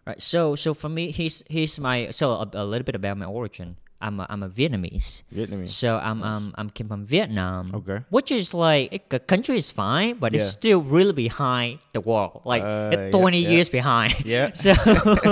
Right. 0.06 0.20
So 0.22 0.54
so 0.56 0.72
for 0.72 0.88
me, 0.88 1.11
he's 1.11 1.44
he's 1.48 1.78
my 1.78 2.11
so 2.12 2.33
a, 2.33 2.48
a 2.54 2.64
little 2.64 2.85
bit 2.85 2.94
about 2.94 3.18
my 3.18 3.26
origin. 3.26 3.76
I'm 4.02 4.18
a, 4.20 4.26
I'm 4.30 4.42
a 4.42 4.48
Vietnamese. 4.48 5.22
Vietnamese. 5.34 5.68
So 5.68 5.98
I'm 5.98 6.22
um 6.22 6.54
I'm 6.56 6.70
came 6.70 6.88
from 6.88 7.04
Vietnam. 7.04 7.72
Okay. 7.74 7.98
Which 8.08 8.30
is 8.32 8.54
like 8.54 8.88
it- 8.92 9.10
the 9.10 9.18
country 9.20 9.56
is 9.58 9.70
fine, 9.70 10.16
but 10.18 10.32
Yeah. 10.32 10.40
it's 10.40 10.50
still 10.50 10.80
really 10.80 11.12
behind 11.12 11.78
the 11.92 12.00
world. 12.00 12.40
Like 12.44 12.62
Uh, 12.62 12.90
it's 12.96 13.12
20 13.16 13.38
yeah. 13.40 13.48
years 13.50 13.68
behind. 13.68 14.14
Yeah. 14.24 14.50
So 14.64 14.72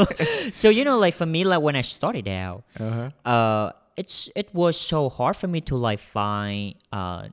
so 0.52 0.68
you 0.68 0.84
know 0.84 0.98
like 0.98 1.14
for 1.14 1.26
me 1.26 1.44
like 1.44 1.62
when 1.62 1.76
I 1.76 1.82
started 1.82 2.28
out, 2.28 2.62
Uh 2.78 2.90
huh. 2.90 3.08
uh 3.34 3.66
it's 3.96 4.28
it 4.36 4.48
was 4.54 4.76
so 4.78 5.08
hard 5.08 5.34
for 5.36 5.48
me 5.48 5.60
to 5.62 5.74
like 5.76 5.98
find 5.98 6.74
uh 6.92 7.28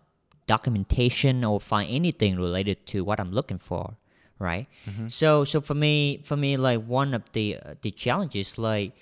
documentation 0.47 1.43
or 1.43 1.59
find 1.59 1.89
anything 1.91 2.35
related 2.37 2.85
to 2.87 3.03
what 3.03 3.19
I'm 3.19 3.31
looking 3.31 3.57
for, 3.59 3.97
right? 4.39 4.67
Mm-hmm. 4.87 5.07
So 5.09 5.43
so 5.43 5.59
for 5.61 5.73
me 5.75 6.21
for 6.23 6.37
me 6.37 6.55
like 6.57 6.81
one 6.87 7.13
of 7.13 7.23
the 7.33 7.57
uh, 7.57 7.73
the 7.81 7.91
challenges 7.91 8.57
like 8.57 8.93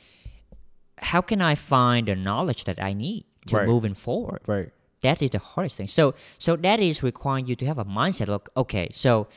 how 0.98 1.22
can 1.22 1.42
I 1.42 1.56
find 1.56 2.08
the 2.08 2.16
knowledge 2.16 2.64
that 2.66 2.82
I 2.82 2.94
need 2.94 3.26
to 3.48 3.58
Right. 3.58 3.68
moving 3.68 3.94
forward? 3.94 4.42
Right. 4.48 4.70
That 5.02 5.22
is 5.22 5.32
the 5.32 5.40
hardest 5.40 5.78
thing. 5.78 5.88
So 5.88 6.14
so 6.38 6.56
that 6.56 6.80
is 6.80 7.04
requiring 7.04 7.46
you 7.48 7.56
to 7.58 7.66
have 7.66 7.78
a 7.78 7.86
mindset 7.86 8.28
like 8.28 8.48
okay, 8.56 8.90
so 8.94 9.28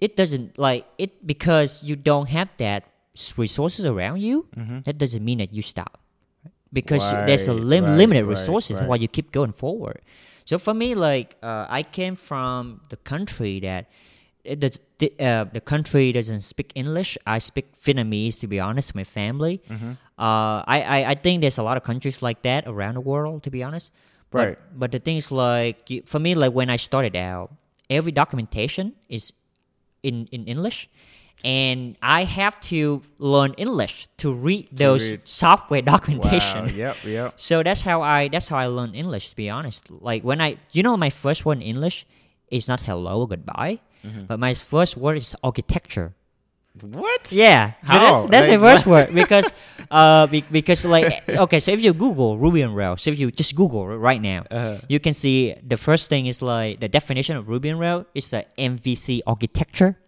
it 0.00 0.16
doesn't 0.16 0.58
like 0.58 0.86
it 0.98 1.26
because 1.26 1.82
you 1.82 1.94
don't 1.96 2.28
have 2.30 2.48
that 2.58 2.84
resources 3.36 3.84
around 3.86 4.20
you. 4.20 4.46
That 4.84 4.98
doesn't 4.98 5.24
mean 5.24 5.38
that 5.38 5.52
you 5.52 5.62
stop 5.62 6.00
because 6.72 7.10
there's 7.26 7.48
a 7.48 7.52
lim- 7.52 7.84
right, 7.84 7.96
limited 7.96 8.24
resources 8.26 8.78
right. 8.80 8.88
while 8.88 8.98
you 8.98 9.08
keep 9.08 9.32
going 9.32 9.52
forward. 9.52 10.00
So 10.44 10.58
for 10.58 10.74
me, 10.74 10.94
like 10.94 11.36
uh, 11.42 11.66
I 11.68 11.82
came 11.82 12.14
from 12.16 12.80
the 12.88 12.96
country 12.96 13.60
that 13.60 13.86
the 14.56 14.78
the, 14.98 15.12
uh, 15.20 15.44
the 15.44 15.60
country 15.60 16.12
doesn't 16.12 16.40
speak 16.40 16.72
English. 16.74 17.18
I 17.26 17.38
speak 17.38 17.66
Vietnamese 17.80 18.38
to 18.40 18.46
be 18.46 18.60
honest. 18.60 18.94
My 18.94 19.04
family. 19.04 19.60
Mm-hmm. 19.68 19.92
Uh, 20.18 20.62
I, 20.66 20.82
I 20.82 21.10
I 21.10 21.14
think 21.14 21.40
there's 21.40 21.58
a 21.58 21.62
lot 21.62 21.76
of 21.76 21.82
countries 21.84 22.22
like 22.22 22.42
that 22.42 22.64
around 22.66 22.94
the 22.94 23.00
world. 23.00 23.42
To 23.44 23.50
be 23.50 23.62
honest. 23.62 23.90
But, 24.30 24.38
Right. 24.38 24.58
But 24.76 24.92
the 24.92 24.98
thing 24.98 25.16
is, 25.16 25.30
like 25.30 25.90
for 26.04 26.18
me, 26.18 26.34
like 26.34 26.52
when 26.52 26.68
I 26.68 26.76
started 26.76 27.16
out, 27.16 27.50
every 27.88 28.12
documentation 28.12 28.92
is 29.08 29.32
in 30.02 30.28
in 30.30 30.44
English, 30.46 30.88
and 31.44 31.96
I 32.02 32.24
have 32.24 32.60
to 32.72 33.02
learn 33.18 33.54
English 33.56 34.08
to 34.18 34.32
read 34.32 34.68
those 34.72 35.08
read. 35.08 35.20
software 35.24 35.82
documentation. 35.94 36.66
Wow. 36.66 36.72
Yep. 36.74 36.96
Yep. 37.04 37.34
So 37.48 37.62
that's 37.62 37.82
how 37.82 38.02
I 38.02 38.28
that's 38.28 38.48
how 38.48 38.58
I 38.58 38.66
learn 38.66 38.94
English. 38.94 39.30
To 39.30 39.36
be 39.36 39.48
honest, 39.48 39.88
like 39.90 40.22
when 40.24 40.40
I 40.40 40.58
you 40.72 40.82
know 40.82 40.96
my 40.96 41.10
first 41.10 41.44
word 41.44 41.58
in 41.58 41.62
English 41.62 42.06
is 42.50 42.68
not 42.68 42.80
hello 42.80 43.20
or 43.20 43.28
goodbye, 43.28 43.80
Mm-hmm. 44.04 44.24
but 44.26 44.38
my 44.38 44.54
first 44.54 44.96
word 44.96 45.16
is 45.18 45.34
architecture. 45.42 46.14
What? 46.80 47.32
Yeah, 47.32 47.72
so 47.82 47.98
that's 47.98 48.20
that's 48.30 48.46
Like, 48.48 48.60
my 48.60 48.66
first 48.70 48.86
word 48.86 49.10
because 49.12 49.50
uh 49.90 50.28
be, 50.30 50.42
because 50.46 50.84
like 50.86 51.26
okay, 51.28 51.58
so 51.58 51.72
if 51.72 51.82
you 51.82 51.92
Google 51.92 52.38
Ruby 52.38 52.62
on 52.62 52.72
Rails, 52.72 53.02
if 53.06 53.18
you 53.18 53.32
just 53.34 53.56
Google 53.58 53.82
right 53.98 54.22
now, 54.22 54.46
Uh-huh. 54.50 54.78
you 54.86 55.00
can 55.02 55.10
see 55.12 55.58
the 55.66 55.76
first 55.76 56.06
thing 56.08 56.26
is 56.30 56.38
like 56.40 56.78
the 56.78 56.86
definition 56.86 57.34
of 57.36 57.48
Ruby 57.48 57.70
on 57.74 57.78
Rails 57.82 58.06
is 58.14 58.30
a 58.32 58.44
MVC 58.56 59.22
architecture. 59.26 59.98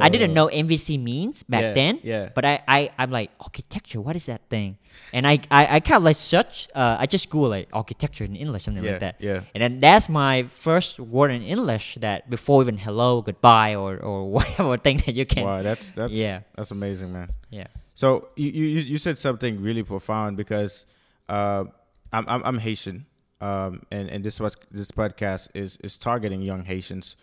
I 0.00 0.08
didn't 0.08 0.32
know 0.34 0.46
MVC 0.48 1.02
means 1.02 1.42
back 1.42 1.62
Oh. 1.62 1.68
Yeah, 1.68 1.74
then. 1.74 2.00
yeah. 2.02 2.28
But 2.34 2.44
I, 2.44 2.62
I 2.66 2.90
I'm 2.98 3.10
like 3.10 3.30
architecture. 3.40 4.00
What 4.00 4.16
is 4.16 4.26
that 4.26 4.42
thing? 4.48 4.78
And 5.12 5.26
I 5.26 5.40
I, 5.50 5.76
I 5.76 5.80
kind 5.80 5.96
of 5.98 6.04
like 6.04 6.16
search. 6.16 6.68
Uh, 6.74 6.96
I 6.98 7.06
just 7.06 7.28
Google 7.30 7.50
like 7.50 7.68
architecture 7.72 8.24
in 8.24 8.36
English, 8.36 8.64
something 8.64 8.82
Yeah, 8.84 8.90
like 8.92 9.00
that. 9.00 9.16
yeah. 9.20 9.42
And 9.54 9.62
then 9.62 9.78
that's 9.78 10.08
my 10.08 10.44
first 10.48 10.98
word 11.00 11.30
in 11.30 11.42
English 11.42 11.96
that 12.00 12.28
before 12.30 12.62
even 12.62 12.78
hello, 12.78 13.22
goodbye, 13.22 13.74
or 13.74 13.96
or 13.98 14.30
whatever 14.36 14.76
thing 14.78 15.02
that 15.06 15.14
you 15.14 15.26
can. 15.26 15.44
Wow, 15.44 15.62
that's 15.62 15.90
that's 15.92 16.14
Yeah. 16.14 16.40
that's 16.56 16.70
amazing, 16.70 17.12
man. 17.12 17.30
Yeah. 17.50 17.66
So 17.94 18.28
you 18.36 18.48
you 18.50 18.64
you- 18.92 18.98
said 18.98 19.18
something 19.18 19.60
really 19.60 19.82
profound 19.82 20.36
because 20.36 20.86
uh, 21.28 21.64
I'm 22.12 22.24
I'm, 22.28 22.42
I'm 22.44 22.58
Haitian, 22.58 23.04
um, 23.40 23.82
and 23.90 24.08
and 24.08 24.24
this 24.24 24.38
this 24.70 24.90
podcast 24.92 25.48
is 25.54 25.76
is 25.84 25.98
targeting 25.98 26.40
young 26.42 26.64
Haitians 26.64 27.16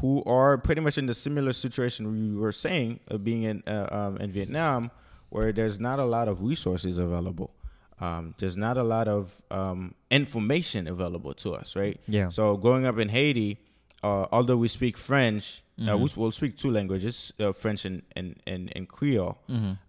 who 0.00 0.22
are 0.24 0.58
pretty 0.58 0.80
much 0.80 0.98
in 0.98 1.06
the 1.06 1.14
similar 1.14 1.52
situation 1.52 2.12
we 2.12 2.36
were 2.38 2.52
saying 2.52 3.00
of 3.08 3.24
being 3.24 3.42
in 3.44 3.62
uh, 3.66 3.88
um, 3.90 4.16
in 4.18 4.30
Vietnam, 4.30 4.90
where 5.30 5.52
there's 5.52 5.78
not 5.80 5.98
a 5.98 6.04
lot 6.04 6.28
of 6.28 6.42
resources 6.42 6.98
available. 6.98 7.50
Um, 7.98 8.34
there's 8.38 8.56
not 8.58 8.76
a 8.76 8.82
lot 8.82 9.08
of 9.08 9.40
um, 9.50 9.94
information 10.10 10.86
available 10.86 11.32
to 11.34 11.54
us, 11.54 11.74
right? 11.74 11.98
Yeah. 12.06 12.28
So 12.28 12.56
growing 12.58 12.84
up 12.84 12.98
in 12.98 13.08
Haiti, 13.08 13.58
uh, 14.02 14.26
although 14.30 14.58
we 14.58 14.68
speak 14.68 14.98
French, 14.98 15.62
uh, 15.88 15.96
we 15.96 16.08
will 16.16 16.30
speak 16.30 16.56
two 16.58 16.70
languages, 16.70 17.32
uh, 17.40 17.52
French 17.52 17.84
and, 17.86 18.02
and, 18.14 18.36
and, 18.46 18.70
and 18.76 18.86
Creole. 18.88 19.38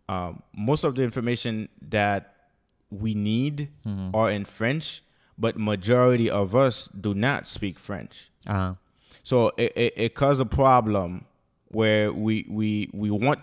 Um, 0.10 0.42
most 0.56 0.84
of 0.86 0.96
the 0.96 1.04
information 1.04 1.68
that 1.82 2.34
we 2.90 3.14
need 3.14 3.70
are 4.14 4.32
in 4.32 4.46
French, 4.46 5.02
but 5.38 5.58
majority 5.58 6.30
of 6.30 6.56
us 6.56 6.88
do 7.00 7.14
not 7.14 7.46
speak 7.48 7.78
French. 7.78 8.30
Uh, 8.46 8.74
So 9.24 9.52
it, 9.58 9.74
it, 9.76 9.94
it 9.96 10.16
caused 10.16 10.42
a 10.42 10.46
problem 10.46 11.26
where 11.70 12.12
we, 12.14 12.46
we, 12.50 12.90
we 12.94 13.12
want 13.12 13.40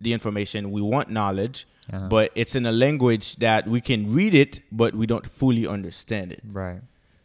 the 0.00 0.12
information, 0.12 0.70
we 0.70 0.80
want 0.80 1.10
knowledge, 1.10 1.66
but 2.08 2.32
it's 2.34 2.54
in 2.56 2.66
a 2.66 2.72
language 2.72 3.36
that 3.36 3.68
we 3.68 3.80
can 3.80 4.12
read 4.12 4.34
it, 4.34 4.60
but 4.72 4.94
we 4.94 5.06
don't 5.06 5.26
fully 5.26 5.66
understand 5.66 6.32
it. 6.32 6.42
right. 6.50 6.80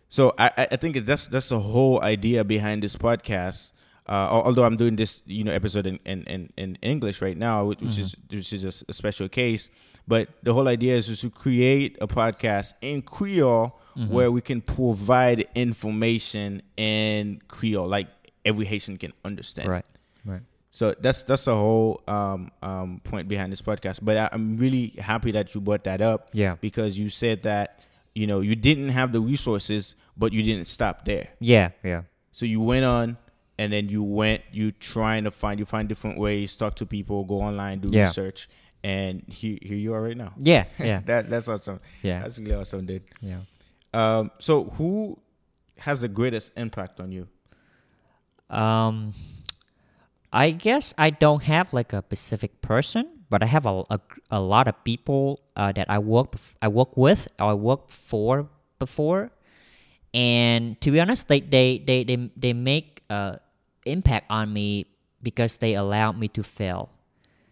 So 0.10 0.34
I, 0.38 0.68
I 0.72 0.76
think 0.76 1.06
that's 1.06 1.30
that's 1.30 1.48
the 1.50 1.60
whole 1.62 2.02
idea 2.04 2.44
behind 2.44 2.84
this 2.84 2.98
podcast. 2.98 3.72
Uh, 4.10 4.28
although 4.30 4.66
I'm 4.66 4.76
doing 4.76 4.98
this, 4.98 5.24
you 5.26 5.46
know, 5.46 5.54
episode 5.54 5.88
in, 5.88 6.00
in, 6.06 6.24
in, 6.24 6.50
in 6.58 6.76
English 6.82 7.22
right 7.22 7.38
now, 7.38 7.64
which, 7.64 7.80
which 7.80 7.98
is 7.98 8.16
which 8.30 8.52
is 8.52 8.62
just 8.62 8.84
a 8.90 8.94
special 8.94 9.30
case. 9.30 9.70
But 10.06 10.28
the 10.44 10.54
whole 10.54 10.68
idea 10.68 10.98
is 10.98 11.08
just 11.08 11.22
to 11.22 11.30
create 11.30 11.98
a 12.02 12.08
podcast 12.08 12.74
in 12.82 13.04
Creole 13.04 13.80
where 13.96 14.32
we 14.32 14.42
can 14.42 14.62
provide 14.62 15.48
information 15.56 16.62
in 16.78 17.42
Creole, 17.48 17.88
like 17.88 18.08
every 18.46 18.66
Haitian 18.66 18.98
can 18.98 19.14
understand. 19.26 19.70
Right. 19.70 19.86
Right. 20.26 20.42
So 20.72 20.96
that's 21.00 21.24
that's 21.24 21.46
the 21.46 21.56
whole 21.56 22.02
um, 22.08 22.52
um, 22.62 23.02
point 23.04 23.28
behind 23.28 23.52
this 23.52 23.62
podcast. 23.62 24.00
But 24.02 24.18
I, 24.18 24.30
I'm 24.32 24.58
really 24.58 24.90
happy 25.00 25.32
that 25.32 25.54
you 25.54 25.62
brought 25.62 25.84
that 25.84 26.02
up. 26.02 26.30
Yeah. 26.34 26.56
Because 26.62 26.98
you 26.98 27.10
said 27.10 27.44
that 27.44 27.80
you 28.16 28.26
know 28.28 28.40
you 28.40 28.56
didn't 28.56 28.90
have 28.90 29.12
the 29.12 29.20
resources, 29.20 29.96
but 30.16 30.32
you 30.34 30.44
didn't 30.44 30.68
stop 30.68 31.06
there. 31.06 31.28
Yeah. 31.40 31.72
Yeah. 31.84 32.04
So 32.32 32.46
you 32.46 32.62
went 32.62 32.86
on, 32.86 33.18
and 33.58 33.74
then 33.74 33.90
you 33.90 34.02
went 34.04 34.44
you 34.52 34.72
trying 34.72 35.26
to 35.26 35.32
find 35.32 35.60
you 35.60 35.66
find 35.66 35.90
different 35.90 36.18
ways, 36.18 36.56
talk 36.56 36.76
to 36.76 36.86
people, 36.86 37.26
go 37.26 37.42
online, 37.42 37.80
do 37.80 37.90
Yeah. 37.92 38.04
research, 38.06 38.48
and 38.84 39.24
here 39.28 39.58
here 39.62 39.78
you 39.78 39.94
are 39.94 40.02
right 40.02 40.16
now. 40.18 40.32
Yeah. 40.38 40.66
Yeah. 40.80 41.02
that 41.06 41.30
that's 41.30 41.50
awesome. 41.50 41.82
Yeah. 42.02 42.22
that's 42.22 42.40
really 42.40 42.56
awesome, 42.56 42.86
dude. 42.86 43.04
yeah. 43.22 43.40
Um, 43.94 44.32
so 44.40 44.66
who 44.78 45.20
has 45.80 46.02
the 46.02 46.08
greatest 46.08 46.52
impact 46.56 47.00
on 47.00 47.12
you? 47.12 47.28
Um, 48.50 49.14
I 50.32 50.52
guess 50.52 50.94
I 50.98 51.10
don't 51.10 51.44
have 51.44 51.74
like 51.74 51.94
a 51.94 52.02
specific 52.02 52.62
person, 52.62 53.26
but 53.30 53.44
I 53.44 53.48
have 53.48 53.66
a, 53.66 53.84
a, 53.90 54.00
a 54.30 54.42
lot 54.42 54.68
of 54.68 54.82
people 54.84 55.42
uh, 55.56 55.72
that 55.74 55.90
I 55.90 56.00
work 56.00 56.36
I 56.62 56.68
work 56.68 56.96
with 56.96 57.28
or 57.40 57.52
I 57.52 57.54
work 57.54 57.90
for 57.90 58.48
before, 58.80 59.32
and 60.14 60.80
to 60.82 60.92
be 60.92 61.00
honest, 61.00 61.28
they 61.28 61.40
they 61.40 61.80
they 61.80 62.04
they, 62.04 62.30
they 62.36 62.54
make 62.54 63.04
uh 63.10 63.38
impact 63.86 64.28
on 64.30 64.54
me 64.54 64.86
because 65.22 65.58
they 65.58 65.76
allow 65.76 66.12
me 66.12 66.28
to 66.30 66.44
fail. 66.44 66.90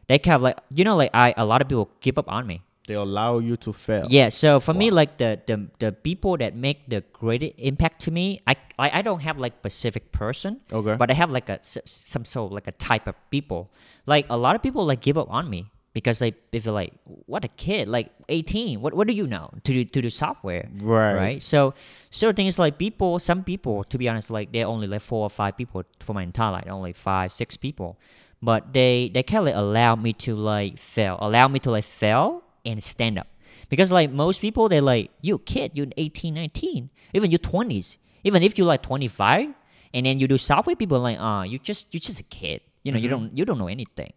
They 0.08 0.20
kind 0.20 0.36
of 0.36 0.42
like 0.42 0.58
you 0.70 0.84
know 0.84 0.96
like 0.96 1.12
I 1.14 1.34
a 1.36 1.46
lot 1.46 1.62
of 1.62 1.68
people 1.68 1.92
give 2.00 2.18
up 2.18 2.32
on 2.32 2.48
me. 2.48 2.62
They 2.90 2.98
allow 2.98 3.38
you 3.38 3.56
to 3.66 3.72
fail. 3.72 4.06
Yeah, 4.10 4.30
so 4.34 4.60
for 4.60 4.74
me, 4.74 4.90
like 4.90 5.22
the, 5.22 5.38
the 5.46 5.70
the 5.78 5.92
people 5.94 6.34
that 6.42 6.58
make 6.58 6.90
the 6.90 7.06
greatest 7.14 7.54
impact 7.62 8.02
to 8.06 8.12
me, 8.12 8.42
I 8.50 8.58
I, 8.82 9.00
I 9.00 9.02
don't 9.06 9.22
have 9.22 9.38
like 9.38 9.54
specific 9.62 10.12
person. 10.12 10.60
Okay. 10.74 10.96
But 10.98 11.14
I 11.14 11.16
have 11.22 11.30
like 11.30 11.48
a 11.54 11.60
some 11.64 12.26
sort 12.26 12.50
of 12.50 12.52
like 12.58 12.68
a 12.68 12.74
type 12.90 13.06
of 13.06 13.16
people. 13.30 13.70
Like 14.06 14.26
a 14.30 14.38
lot 14.46 14.58
of 14.58 14.62
people 14.66 14.84
like 14.90 15.02
give 15.06 15.18
up 15.22 15.30
on 15.30 15.46
me 15.54 15.70
because 15.94 16.18
they 16.20 16.34
they 16.52 16.60
feel 16.60 16.74
like 16.74 16.94
what 17.26 17.44
a 17.46 17.52
kid 17.58 17.88
like 17.90 18.10
18 18.30 18.80
what 18.80 18.94
what 18.94 19.08
do 19.10 19.14
you 19.14 19.26
know 19.26 19.50
to 19.66 19.74
do 19.74 19.82
to 19.84 20.02
do 20.06 20.10
software 20.10 20.70
Right. 20.78 21.16
right 21.18 21.40
so 21.42 21.74
certain 22.12 22.36
things 22.38 22.60
like 22.62 22.78
people 22.78 23.18
some 23.18 23.42
people 23.44 23.84
to 23.90 23.98
be 23.98 24.08
honest 24.08 24.30
like 24.30 24.52
they're 24.54 24.68
only 24.70 24.86
like 24.86 25.02
four 25.02 25.24
or 25.26 25.34
five 25.34 25.58
people 25.58 25.82
for 26.00 26.14
my 26.14 26.22
entire 26.22 26.52
life 26.52 26.70
only 26.70 26.94
five 26.94 27.34
six 27.34 27.58
people 27.58 27.98
but 28.42 28.72
they 28.72 29.10
they 29.14 29.24
kind 29.26 29.40
of 29.42 29.46
like 29.50 29.58
allow 29.58 29.96
me 29.98 30.14
to 30.14 30.36
like 30.38 30.78
fail 30.78 31.18
allow 31.22 31.48
me 31.50 31.58
to 31.58 31.72
like 31.72 31.84
fail 31.84 32.44
and 32.70 32.84
stand 32.84 33.18
up. 33.20 33.28
Because 33.70 33.92
like 33.92 34.12
most 34.12 34.42
people 34.42 34.70
they're 34.70 34.82
like 34.82 35.12
you 35.22 35.36
a 35.36 35.40
kid 35.40 35.72
you're 35.74 35.88
18 35.98 36.34
19 36.34 36.90
even 37.14 37.30
your 37.32 37.40
20s 37.40 37.98
even 38.24 38.42
if 38.44 38.58
you're 38.58 38.68
like 38.68 38.82
25 38.82 39.54
and 39.94 40.06
then 40.06 40.20
you 40.20 40.28
do 40.28 40.38
software 40.38 40.76
people 40.76 40.98
are 40.98 41.06
like 41.12 41.18
ah 41.20 41.44
you 41.44 41.60
just 41.60 41.94
you're 41.94 42.00
just 42.02 42.20
a 42.20 42.24
kid. 42.24 42.62
You 42.84 42.92
know 42.94 42.98
you 43.04 43.10
don't 43.10 43.38
you 43.38 43.46
don't 43.46 43.58
know 43.60 43.68
anything. 43.68 44.14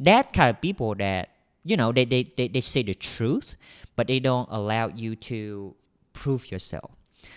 That 0.00 0.32
kind 0.32 0.50
of 0.50 0.60
people 0.60 0.94
that 0.96 1.28
you 1.64 1.76
know 1.76 1.92
they, 1.92 2.04
they, 2.04 2.22
they, 2.36 2.48
they 2.48 2.60
say 2.60 2.82
the 2.82 2.94
truth 2.94 3.56
but 3.96 4.06
they 4.06 4.20
don't 4.20 4.48
allow 4.50 4.88
you 4.88 5.16
to 5.30 5.74
prove 6.12 6.50
yourself. 6.50 6.90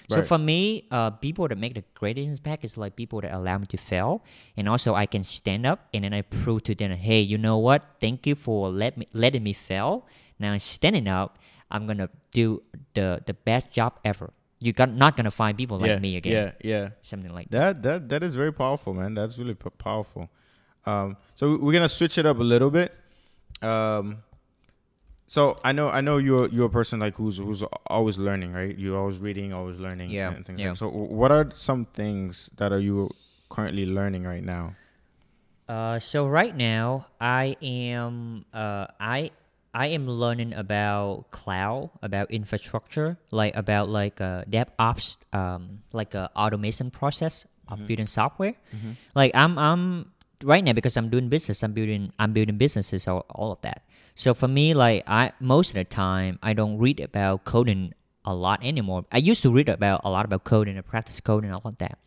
So 0.10 0.18
for 0.28 0.38
me 0.38 0.86
uh, 0.92 1.12
people 1.12 1.48
that 1.48 1.58
make 1.58 1.74
the 1.74 1.84
greatest 1.96 2.28
impact 2.28 2.64
is 2.64 2.78
like 2.78 2.96
people 2.96 3.22
that 3.22 3.34
allow 3.34 3.58
me 3.58 3.66
to 3.68 3.78
fail 3.78 4.24
and 4.56 4.68
also 4.70 4.94
i 4.96 5.06
can 5.06 5.24
stand 5.24 5.66
up 5.66 5.88
and 5.94 6.04
then 6.04 6.14
i 6.14 6.22
prove 6.22 6.64
to 6.64 6.76
them 6.76 6.92
hey 6.92 7.22
you 7.22 7.38
know 7.38 7.58
what? 7.58 7.82
Thank 8.00 8.28
you 8.28 8.36
for 8.36 8.70
let 8.70 8.98
me, 8.98 9.08
letting 9.14 9.44
me 9.44 9.54
fail 9.54 10.06
now 10.40 10.58
standing 10.58 11.08
up 11.08 11.38
i'm 11.72 11.86
gonna 11.88 12.10
do 12.32 12.62
the 12.94 13.22
the 13.26 13.34
best 13.34 13.72
job 13.72 13.94
ever 14.06 14.32
you're 14.60 14.88
not 14.88 15.16
gonna 15.16 15.30
find 15.32 15.56
people 15.58 15.78
like 15.78 15.90
yeah, 15.90 16.00
me 16.00 16.16
again 16.18 16.34
Yeah, 16.64 16.72
yeah. 16.74 16.90
something 17.02 17.34
like 17.34 17.50
that 17.50 17.84
That 17.84 17.84
that 17.84 18.10
that 18.10 18.24
is 18.24 18.36
very 18.36 18.52
powerful, 18.52 18.94
man. 18.94 19.14
That's 19.14 19.38
really 19.38 19.54
p- 19.54 19.70
powerful. 19.78 20.30
Um, 20.86 21.18
so 21.36 21.58
we're 21.58 21.74
gonna 21.74 21.88
switch 21.90 22.18
it 22.18 22.26
up 22.26 22.40
a 22.40 22.44
little 22.44 22.72
bit. 22.72 22.90
Um, 23.62 24.24
so 25.28 25.60
I 25.64 25.74
know 25.74 25.90
I 25.90 26.02
know 26.02 26.18
you're 26.18 26.48
you're 26.50 26.66
a 26.68 26.70
person 26.74 27.00
like 27.00 27.16
who's 27.16 27.38
who's 27.38 27.62
always 27.86 28.18
learning, 28.18 28.54
right? 28.54 28.76
You're 28.78 28.98
always 28.98 29.20
reading, 29.20 29.54
always 29.54 29.78
learning, 29.78 30.10
Yeah, 30.10 30.32
and 30.34 30.46
things 30.46 30.60
yeah. 30.60 30.70
like. 30.70 30.78
So 30.78 30.88
what 30.90 31.32
are 31.32 31.52
some 31.54 31.86
things 31.86 32.50
that 32.58 32.72
are 32.72 32.80
you 32.80 33.12
currently 33.50 33.86
learning 33.86 34.24
right 34.24 34.44
now? 34.44 34.74
Uh, 35.70 36.00
so 36.00 36.26
right 36.26 36.56
now 36.56 37.08
I 37.20 37.58
am 37.62 38.46
uh, 38.54 38.88
I 39.00 39.32
I 39.78 39.94
am 39.94 40.10
learning 40.10 40.58
about 40.58 41.30
cloud, 41.30 41.92
about 42.02 42.32
infrastructure, 42.32 43.18
like 43.30 43.56
about 43.56 43.90
like 43.90 44.20
uh, 44.20 44.42
DevOps, 44.50 45.18
um, 45.34 45.84
like 45.94 46.16
a 46.16 46.32
automation 46.36 46.90
process 46.90 47.46
of 47.70 47.78
building 47.88 48.08
software. 48.08 48.56
Like 49.14 49.32
I'm 49.36 49.54
I'm 49.60 49.84
right 50.42 50.64
now 50.64 50.74
because 50.74 50.98
I'm 50.98 51.10
doing 51.14 51.30
business. 51.30 51.62
I'm 51.62 51.74
building 51.74 52.12
I'm 52.18 52.34
building 52.34 52.58
businesses 52.58 53.08
all, 53.08 53.26
all 53.30 53.52
of 53.52 53.62
that. 53.62 53.86
So 54.16 54.34
for 54.34 54.48
me, 54.48 54.74
like 54.74 55.04
I 55.06 55.34
most 55.40 55.70
of 55.70 55.76
the 55.76 55.86
time 55.86 56.40
I 56.42 56.54
don't 56.54 56.80
read 56.80 57.00
about 57.00 57.46
coding 57.46 57.94
a 58.26 58.34
lot 58.34 58.66
anymore. 58.66 59.06
I 59.12 59.20
used 59.20 59.44
to 59.44 59.52
read 59.54 59.70
about 59.70 60.02
a 60.04 60.10
lot 60.10 60.26
about 60.26 60.44
coding 60.44 60.76
and 60.76 60.86
practice 60.86 61.22
coding 61.22 61.52
and 61.52 61.56
all 61.56 61.70
of 61.70 61.78
that. 61.78 62.00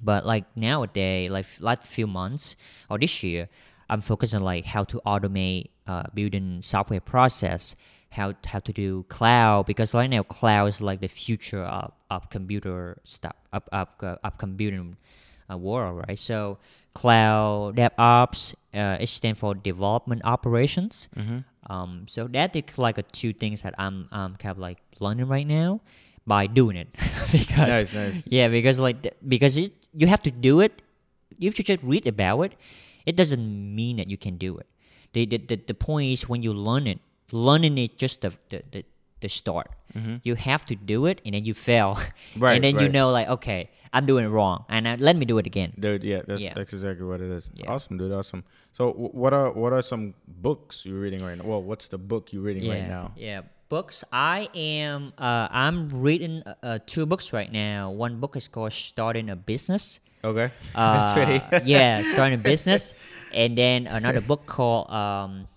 But 0.00 0.26
like 0.26 0.44
nowadays, 0.56 1.30
like 1.30 1.46
last 1.58 1.82
few 1.82 2.06
months 2.06 2.54
or 2.90 2.98
this 2.98 3.22
year, 3.22 3.48
I'm 3.92 4.00
focused 4.00 4.34
on 4.34 4.42
like 4.52 4.64
how 4.74 4.84
to 4.92 4.96
automate 5.12 5.66
uh, 5.86 6.04
building 6.14 6.46
software 6.72 7.00
process, 7.14 7.76
how 8.18 8.28
how 8.50 8.60
to 8.68 8.72
do 8.72 9.04
cloud 9.16 9.66
because 9.70 9.88
right 10.00 10.10
now 10.16 10.22
cloud 10.38 10.66
is 10.72 10.80
like 10.80 11.00
the 11.06 11.12
future 11.24 11.64
of, 11.78 11.92
of 12.14 12.20
computer 12.36 12.98
stuff, 13.04 13.36
of 13.52 13.62
of, 13.80 13.88
uh, 14.00 14.16
of 14.26 14.32
computing 14.38 14.96
uh, 15.50 15.56
world, 15.66 16.04
right? 16.08 16.18
So 16.18 16.58
cloud 16.94 17.76
DevOps, 17.76 18.54
uh, 18.74 18.96
it 19.00 19.08
stands 19.08 19.38
for 19.40 19.54
development 19.54 20.22
operations. 20.24 21.08
Um, 21.70 22.06
so 22.08 22.26
that 22.36 22.56
is 22.56 22.76
like 22.78 22.98
a 22.98 23.02
two 23.20 23.32
things 23.32 23.62
that 23.62 23.74
I'm 23.78 24.08
um 24.18 24.36
kind 24.40 24.52
of 24.56 24.58
like 24.58 24.78
learning 25.00 25.28
right 25.28 25.46
now 25.46 25.80
by 26.26 26.46
doing 26.46 26.76
it 26.76 26.88
because 27.32 27.74
Nice, 27.92 27.92
nice. 27.94 28.14
yeah, 28.26 28.48
because 28.48 28.78
like 28.78 28.98
because 29.26 29.56
it, 29.56 29.72
you 29.94 30.06
have 30.06 30.22
to 30.28 30.30
do 30.30 30.60
it. 30.60 30.82
You 31.38 31.50
just 31.50 31.82
read 31.82 32.06
about 32.06 32.40
it, 32.46 32.52
it 33.06 33.16
doesn't 33.16 33.74
mean 33.74 33.96
that 33.96 34.08
you 34.08 34.16
can 34.16 34.36
do 34.36 34.58
it. 34.58 34.66
the 35.12 35.26
the, 35.26 35.38
the, 35.38 35.56
the 35.66 35.74
point 35.74 36.08
is 36.12 36.28
when 36.28 36.42
you 36.42 36.52
learn 36.54 36.86
it, 36.86 36.98
learning 37.32 37.76
it 37.78 37.98
just 37.98 38.20
the 38.22 38.30
the, 38.50 38.62
the, 38.72 38.84
the 39.20 39.28
start. 39.28 39.70
You 40.24 40.36
have 40.36 40.64
to 40.72 40.74
do 40.74 41.04
it 41.04 41.20
and 41.24 41.34
then 41.34 41.44
you 41.44 41.52
fail, 41.54 41.94
Mm-hmm. 42.00 42.40
Right, 42.40 42.54
and 42.56 42.64
then 42.64 42.78
you 42.80 42.88
know 42.88 43.10
like 43.12 43.28
okay, 43.28 43.68
I'm 43.92 44.06
doing 44.06 44.24
it 44.24 44.32
wrong, 44.32 44.64
and 44.72 44.86
uh, 44.86 44.96
let 44.98 45.16
me 45.20 45.26
do 45.26 45.36
it 45.36 45.44
again. 45.46 45.72
Dude, 45.78 46.02
yeah, 46.02 46.22
that's 46.26 46.40
Yeah. 46.40 46.54
that's 46.56 46.72
exactly 46.72 47.04
what 47.04 47.20
it 47.20 47.28
is. 47.30 47.50
Yeah. 47.52 47.68
Awesome, 47.72 47.98
dude. 48.00 48.10
Awesome. 48.10 48.42
So, 48.72 48.90
wh- 48.92 49.12
what 49.14 49.32
are 49.36 49.52
what 49.52 49.72
are 49.76 49.82
some 49.82 50.14
books 50.26 50.86
you're 50.86 50.98
reading 50.98 51.20
right 51.22 51.36
now? 51.36 51.44
Well, 51.44 51.62
what's 51.62 51.88
the 51.92 51.98
book 52.00 52.32
you're 52.32 52.40
reading 52.48 52.64
yeah, 52.64 52.72
right 52.72 52.88
now? 52.88 53.12
Yeah, 53.16 53.40
books. 53.68 54.00
I 54.10 54.48
am. 54.56 55.12
Uh, 55.20 55.48
I'm 55.52 55.92
reading 55.92 56.40
uh, 56.46 56.54
uh, 56.62 56.78
two 56.86 57.04
books 57.04 57.34
right 57.36 57.52
now. 57.52 57.90
One 57.92 58.16
book 58.18 58.32
is 58.40 58.48
called 58.48 58.72
Starting 58.72 59.28
a 59.28 59.36
Business. 59.36 60.00
Okay, 60.24 60.50
Uh, 60.74 61.14
that's 61.14 61.14
pretty. 61.50 61.66
yeah, 61.70 62.02
starting 62.02 62.38
a 62.38 62.42
business, 62.42 62.94
and 63.32 63.56
then 63.58 63.86
another 63.86 64.20
book 64.20 64.46
called 64.46 64.88
um, 64.90 65.48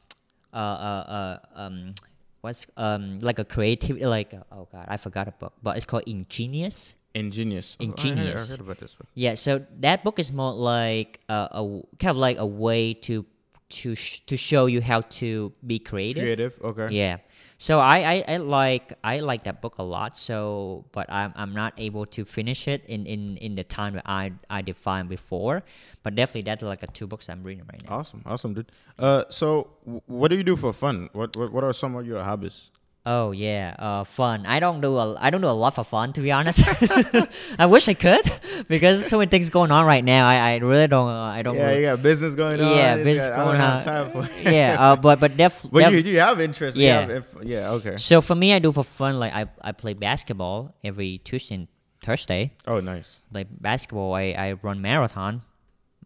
uh, 0.53 0.57
uh, 0.57 1.37
uh, 1.55 1.59
um, 1.61 1.93
what's 2.41 2.65
um, 2.77 3.19
like 3.19 3.37
a 3.39 3.45
creative, 3.45 3.97
like 4.01 4.33
oh 4.51 4.67
god, 4.71 4.85
I 4.87 4.97
forgot 4.97 5.27
a 5.27 5.31
book, 5.31 5.53
but 5.61 5.77
it's 5.77 5.85
called 5.85 6.03
Ingenious. 6.07 6.95
Ingenious. 7.13 7.77
Oh, 7.79 7.83
I 7.83 7.87
heard- 7.87 7.95
I 7.99 8.01
Ingenious. 8.09 8.51
heard 8.51 8.59
about 8.59 8.79
this 8.79 8.93
book. 8.95 9.07
Yeah, 9.13 9.35
so 9.35 9.65
that 9.79 10.03
book 10.03 10.19
is 10.19 10.31
more 10.33 10.51
like 10.53 11.19
a, 11.29 11.47
a 11.51 11.81
kind 11.99 12.11
of 12.11 12.17
like 12.17 12.37
a 12.37 12.45
way 12.45 12.93
to 13.07 13.25
to 13.69 13.95
sh- 13.95 14.19
to 14.27 14.35
show 14.37 14.65
you 14.65 14.81
how 14.81 15.01
to 15.21 15.53
be 15.65 15.79
creative. 15.79 16.21
Creative. 16.23 16.59
Okay. 16.63 16.93
Yeah. 16.95 17.17
So 17.57 17.79
I, 17.79 17.97
I, 17.97 18.23
I 18.27 18.37
like 18.37 18.93
I 19.03 19.19
like 19.19 19.45
that 19.45 19.61
book 19.61 19.77
a 19.77 19.83
lot. 19.83 20.17
So 20.17 20.85
but 20.91 21.09
I'm 21.11 21.33
I'm 21.35 21.53
not 21.53 21.73
able 21.77 22.05
to 22.07 22.25
finish 22.25 22.67
it 22.67 22.83
in, 22.85 23.05
in, 23.05 23.37
in 23.37 23.55
the 23.55 23.63
time 23.63 23.93
that 23.93 24.03
I 24.05 24.33
I 24.49 24.61
defined 24.61 25.09
before. 25.09 25.63
But 26.03 26.15
definitely 26.15 26.43
that's 26.43 26.63
like 26.63 26.83
a 26.83 26.87
two 26.87 27.07
books 27.07 27.29
I'm 27.29 27.43
reading 27.43 27.63
right 27.71 27.81
now. 27.87 27.97
Awesome. 27.97 28.21
Awesome, 28.25 28.53
dude. 28.53 28.71
Uh, 28.99 29.23
so 29.29 29.69
w- 29.85 30.01
what 30.07 30.27
do 30.29 30.37
you 30.37 30.43
do 30.43 30.55
for 30.55 30.73
fun? 30.73 31.09
What 31.13 31.35
what, 31.37 31.51
what 31.51 31.63
are 31.63 31.73
some 31.73 31.95
of 31.95 32.05
your 32.05 32.23
hobbies? 32.23 32.69
Oh 33.07 33.29
yeah, 33.31 33.75
uh, 33.77 34.03
fun. 34.03 34.47
I 34.47 34.59
don't 34.59 34.81
do 34.81 34.97
a 34.97 35.15
I 35.15 35.29
don't 35.29 35.41
do 35.41 35.47
a 35.47 35.53
lot 35.53 35.75
for 35.75 35.83
fun 35.83 36.11
to 36.13 36.21
be 36.21 36.31
honest. 36.31 36.61
I 37.59 37.67
wish 37.67 37.87
I 37.87 37.93
could 37.93 38.25
because 38.67 38.97
there's 38.99 39.07
so 39.09 39.19
many 39.19 39.29
things 39.29 39.49
going 39.51 39.71
on 39.71 39.85
right 39.85 40.03
now. 40.03 40.27
I, 40.27 40.35
I 40.53 40.55
really 40.57 40.87
don't 40.87 41.09
uh, 41.09 41.13
I 41.37 41.43
don't. 41.43 41.55
Yeah, 41.55 41.67
really, 41.67 41.75
you 41.81 41.85
got 41.85 42.01
business 42.01 42.33
going 42.33 42.59
on. 42.59 42.75
yeah, 42.75 42.95
business 42.97 43.27
got- 43.27 43.45
going 43.45 43.61
on. 43.61 43.83
time 43.83 44.11
for. 44.11 44.27
yeah, 44.41 44.75
uh, 44.79 44.95
but 44.95 45.19
but 45.19 45.37
def, 45.37 45.67
But 45.71 45.89
def- 45.91 46.05
you 46.05 46.11
you 46.13 46.19
have 46.19 46.41
interest. 46.41 46.77
Yeah. 46.77 47.01
have 47.01 47.09
inf- 47.11 47.37
yeah. 47.43 47.71
Okay. 47.71 47.97
so 47.97 48.21
for 48.21 48.33
me, 48.35 48.53
I 48.53 48.59
do 48.59 48.71
for 48.71 48.83
fun. 48.83 49.19
Like 49.19 49.33
I 49.33 49.45
I 49.61 49.71
play 49.71 49.93
basketball 49.93 50.73
every 50.83 51.19
Tuesday 51.19 51.55
and 51.55 51.67
Thursday. 52.01 52.53
Oh, 52.65 52.79
nice. 52.79 53.21
like 53.31 53.47
basketball, 53.61 54.15
I, 54.15 54.33
I 54.37 54.53
run 54.61 54.81
marathon, 54.81 55.41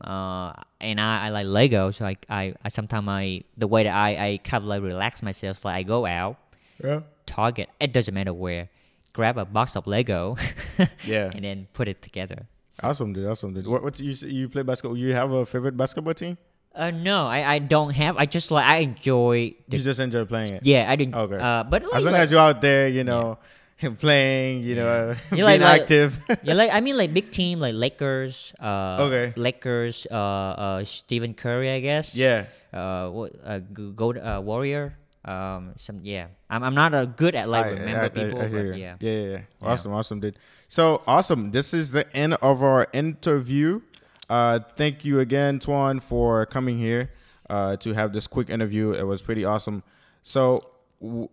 uh, 0.03 0.51
and 0.81 0.99
I, 0.99 1.27
I 1.27 1.29
like 1.29 1.45
Lego. 1.47 1.91
So 1.91 2.05
I 2.05 2.17
I, 2.29 2.53
I 2.63 2.69
sometimes 2.69 3.07
I 3.07 3.43
the 3.57 3.67
way 3.67 3.83
that 3.83 3.95
I, 3.95 4.09
I 4.33 4.37
kind 4.43 4.63
of 4.63 4.67
like 4.67 4.81
relax 4.81 5.21
myself. 5.23 5.57
is 5.57 5.65
like 5.65 5.75
I 5.75 5.83
go 5.83 6.05
out, 6.05 6.37
Yeah. 6.83 7.01
Target. 7.25 7.69
It 7.79 7.93
doesn't 7.93 8.13
matter 8.13 8.33
where, 8.33 8.69
grab 9.13 9.37
a 9.37 9.45
box 9.45 9.75
of 9.75 9.85
Lego, 9.87 10.37
Yeah. 11.05 11.31
and 11.33 11.43
then 11.43 11.67
put 11.73 11.87
it 11.87 12.01
together. 12.01 12.47
Awesome, 12.81 13.11
dude. 13.13 13.27
Awesome, 13.27 13.53
dude. 13.53 13.67
What 13.67 13.83
what 13.83 13.99
you 13.99 14.15
say 14.15 14.27
you 14.29 14.47
play 14.49 14.63
basketball? 14.63 14.97
You 14.97 15.13
have 15.13 15.31
a 15.31 15.45
favorite 15.45 15.75
basketball 15.75 16.13
team? 16.13 16.37
Uh, 16.73 16.91
no, 16.91 17.27
I, 17.27 17.55
I 17.55 17.59
don't 17.59 17.91
have. 17.91 18.15
I 18.15 18.25
just 18.25 18.51
like 18.51 18.63
I 18.63 18.77
enjoy. 18.87 19.55
The, 19.67 19.77
You 19.77 19.83
just 19.83 19.99
enjoy 19.99 20.23
playing 20.25 20.53
it. 20.53 20.63
yeah, 20.63 20.85
I 20.87 20.95
didn't. 20.95 21.15
Okay. 21.15 21.35
Uh, 21.35 21.63
but 21.65 21.83
like, 21.83 21.95
As 21.95 22.05
long 22.05 22.13
like, 22.13 22.21
as 22.23 22.31
you're 22.31 22.39
out 22.39 22.61
there, 22.61 22.87
you 22.87 23.03
know, 23.03 23.37
playing, 23.99 24.63
you 24.63 24.75
know, 24.75 25.15
You 25.31 25.45
being 25.45 25.61
like- 25.61 25.81
active. 25.81 26.19
yeah, 26.43 26.53
like 26.53 26.71
I 26.71 26.79
mean, 26.79 26.95
like 26.97 27.13
big 27.13 27.31
team, 27.31 27.59
like 27.59 27.73
Lakers. 27.75 28.53
Uh, 28.59 28.97
Okay. 29.09 29.33
Lakers. 29.35 30.07
Uh, 30.09 30.15
uh, 30.15 30.85
Stephen 30.85 31.33
Curry, 31.33 31.69
I 31.71 31.79
guess. 31.81 32.15
yeah. 32.15 32.45
uh, 32.71 33.09
what 33.09 33.33
uh, 33.43 33.59
gold 33.95 34.17
uh, 34.17 34.39
warrior. 34.43 34.95
Um, 35.29 35.73
some 35.77 35.99
yeah. 36.03 36.27
I'm 36.49 36.63
I'm 36.63 36.73
not 36.73 36.93
a 36.95 37.05
good 37.05 37.35
at 37.35 37.47
like 37.49 37.65
I- 37.67 37.69
remember 37.69 38.01
I- 38.01 38.05
I- 38.05 38.09
people, 38.09 38.39
but 38.39 38.49
yeah. 38.51 38.73
yeah, 38.73 38.95
yeah, 38.99 39.21
yeah. 39.29 39.39
Awesome, 39.61 39.93
awesome, 39.93 40.19
dude. 40.19 40.37
So 40.67 41.01
awesome. 41.05 41.51
This 41.51 41.73
is 41.73 41.91
the 41.91 42.05
end 42.15 42.33
of 42.41 42.63
our 42.63 42.87
interview. 42.93 43.81
Uh, 44.29 44.59
thank 44.75 45.05
you 45.05 45.19
again, 45.19 45.59
Tuan, 45.59 45.99
for 45.99 46.45
coming 46.45 46.77
here 46.77 47.11
uh, 47.49 47.75
to 47.77 47.93
have 47.93 48.13
this 48.13 48.27
quick 48.27 48.49
interview. 48.49 48.91
It 48.93 49.03
was 49.03 49.21
pretty 49.21 49.43
awesome. 49.45 49.81
So, 50.23 50.61
w- 51.01 51.29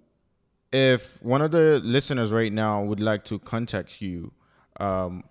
if 0.73 1.23
one 1.23 1.43
of 1.43 1.51
the 1.51 1.81
listeners 1.85 2.33
right 2.33 2.53
now 2.53 2.83
would 2.83 3.01
like 3.01 3.25
to 3.27 3.39
contact 3.39 4.01
you, 4.03 4.33
um, 4.81 5.25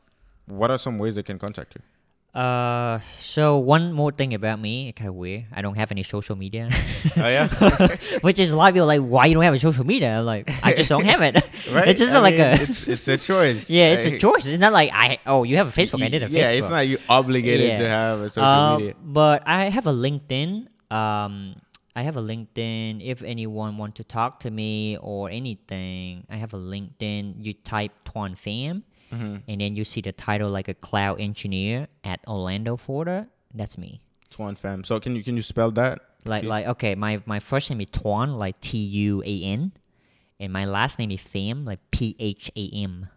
what 0.45 0.69
are 0.71 0.77
some 0.77 0.97
ways 0.99 1.15
they 1.15 1.23
can 1.23 1.39
contact 1.39 1.75
you? 1.75 1.81
Uh, 2.35 2.99
so 3.21 3.57
one 3.59 3.93
more 3.93 4.11
thing 4.11 4.33
about 4.33 4.59
me, 4.59 4.91
kind 4.91 5.07
of 5.07 5.15
weird. 5.15 5.45
I 5.53 5.61
don't 5.61 5.75
have 5.77 5.89
any 5.91 6.03
social 6.03 6.35
media. 6.35 6.69
Oh 7.17 7.29
yeah, 7.29 7.47
Which 8.21 8.39
is 8.39 8.51
a 8.51 8.57
lot 8.57 8.69
of 8.69 8.73
people 8.73 8.87
like, 8.87 8.99
why 8.99 9.27
you 9.27 9.35
don't 9.35 9.43
have 9.43 9.53
a 9.53 9.59
social 9.59 9.85
media? 9.85 10.19
I'm 10.19 10.25
like, 10.25 10.51
I 10.63 10.73
just 10.73 10.89
don't 10.89 11.05
have 11.05 11.21
it. 11.21 11.35
right. 11.71 11.87
It's 11.87 11.99
just 11.99 12.11
I 12.11 12.19
like 12.19 12.33
mean, 12.33 12.41
a 12.41 12.53
it's 12.61 12.87
it's 12.89 13.07
a 13.07 13.17
choice. 13.17 13.69
yeah, 13.69 13.93
it's 13.93 14.03
a 14.03 14.17
choice. 14.19 14.47
It's 14.47 14.59
not 14.59 14.73
like 14.73 14.91
I 14.91 15.19
oh 15.25 15.43
you 15.43 15.55
have 15.55 15.69
a 15.69 15.71
Facebook. 15.71 16.03
I 16.03 16.09
did 16.09 16.23
a 16.23 16.27
yeah, 16.27 16.43
Facebook. 16.43 16.51
Yeah, 16.51 16.57
it's 16.59 16.69
not 16.69 16.87
you 16.87 16.97
obligated 17.07 17.77
to 17.77 17.87
have 17.87 18.19
a 18.19 18.29
social 18.29 18.43
Uh, 18.43 18.77
media. 18.77 18.93
But 19.01 19.43
I 19.47 19.69
have 19.69 19.87
a 19.87 19.93
LinkedIn. 19.93 20.67
Um, 20.91 21.55
I 21.95 22.03
have 22.03 22.17
a 22.17 22.21
LinkedIn. 22.21 22.99
If 23.05 23.23
anyone 23.23 23.77
want 23.77 23.95
to 23.95 24.03
talk 24.03 24.41
to 24.41 24.51
me 24.51 24.97
or 24.99 25.29
anything, 25.29 26.25
I 26.29 26.35
have 26.35 26.53
a 26.53 26.59
LinkedIn. 26.59 27.35
You 27.39 27.53
type 27.53 27.93
Tuan 28.03 28.35
Pham, 28.35 28.83
Mm-hmm. 29.15 29.35
and 29.47 29.61
then 29.61 29.75
you 29.75 29.85
see 29.85 30.01
the 30.01 30.11
title 30.11 30.49
like 30.49 30.67
a 30.67 30.73
cloud 30.73 31.19
engineer 31.19 31.87
at 32.03 32.19
Orlando 32.27 32.75
Florida. 32.77 33.27
That's 33.53 33.77
me. 33.77 34.01
Tuan 34.29 34.55
Pham. 34.55 34.85
So 34.85 34.99
can 34.99 35.15
you 35.15 35.23
can 35.23 35.35
you 35.37 35.41
spell 35.43 35.71
that? 35.71 35.99
Like 36.25 36.41
Please. 36.43 36.49
like 36.49 36.65
okay, 36.67 36.95
my 36.95 37.21
my 37.25 37.39
first 37.39 37.69
name 37.69 37.81
is 37.81 37.87
Tuan, 37.91 38.37
like 38.37 38.59
T 38.59 38.77
U 38.77 39.21
A 39.25 39.43
N, 39.43 39.71
and 40.39 40.51
my 40.51 40.65
last 40.65 40.99
name 40.99 41.11
is 41.11 41.21
Pham, 41.21 41.65
like 41.65 41.79
P 41.91 42.15
H 42.19 42.51
A 42.55 42.69
M. 42.73 43.07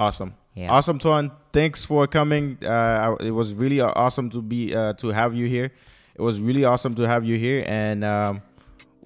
Awesome. 0.00 0.34
Yeah. 0.54 0.70
Awesome, 0.72 0.98
Tuan. 0.98 1.30
Thanks 1.52 1.84
for 1.84 2.06
coming. 2.06 2.58
Uh, 2.64 3.16
it 3.20 3.30
was 3.32 3.52
really 3.54 3.80
uh, 3.80 3.92
awesome 3.94 4.30
to 4.30 4.40
be 4.42 4.74
uh, 4.74 4.94
to 4.94 5.08
have 5.08 5.34
you 5.34 5.46
here. 5.46 5.70
It 6.14 6.22
was 6.22 6.40
really 6.40 6.64
awesome 6.64 6.94
to 6.94 7.06
have 7.06 7.24
you 7.24 7.36
here, 7.36 7.64
and 7.66 8.02
um, 8.04 8.42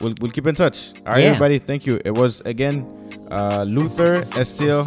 we'll 0.01 0.15
we'll 0.21 0.31
keep 0.31 0.47
in 0.47 0.55
touch. 0.55 0.93
All 1.07 1.13
right, 1.15 1.25
Yeah. 1.25 1.31
everybody. 1.31 1.59
Thank 1.59 1.85
you. 1.87 2.01
It 2.05 2.15
was 2.17 2.41
again 2.43 2.87
uh, 3.31 3.65
Luther 3.65 4.25
Estill. 4.39 4.85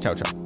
Ciao, 0.00 0.14
ciao. 0.14 0.45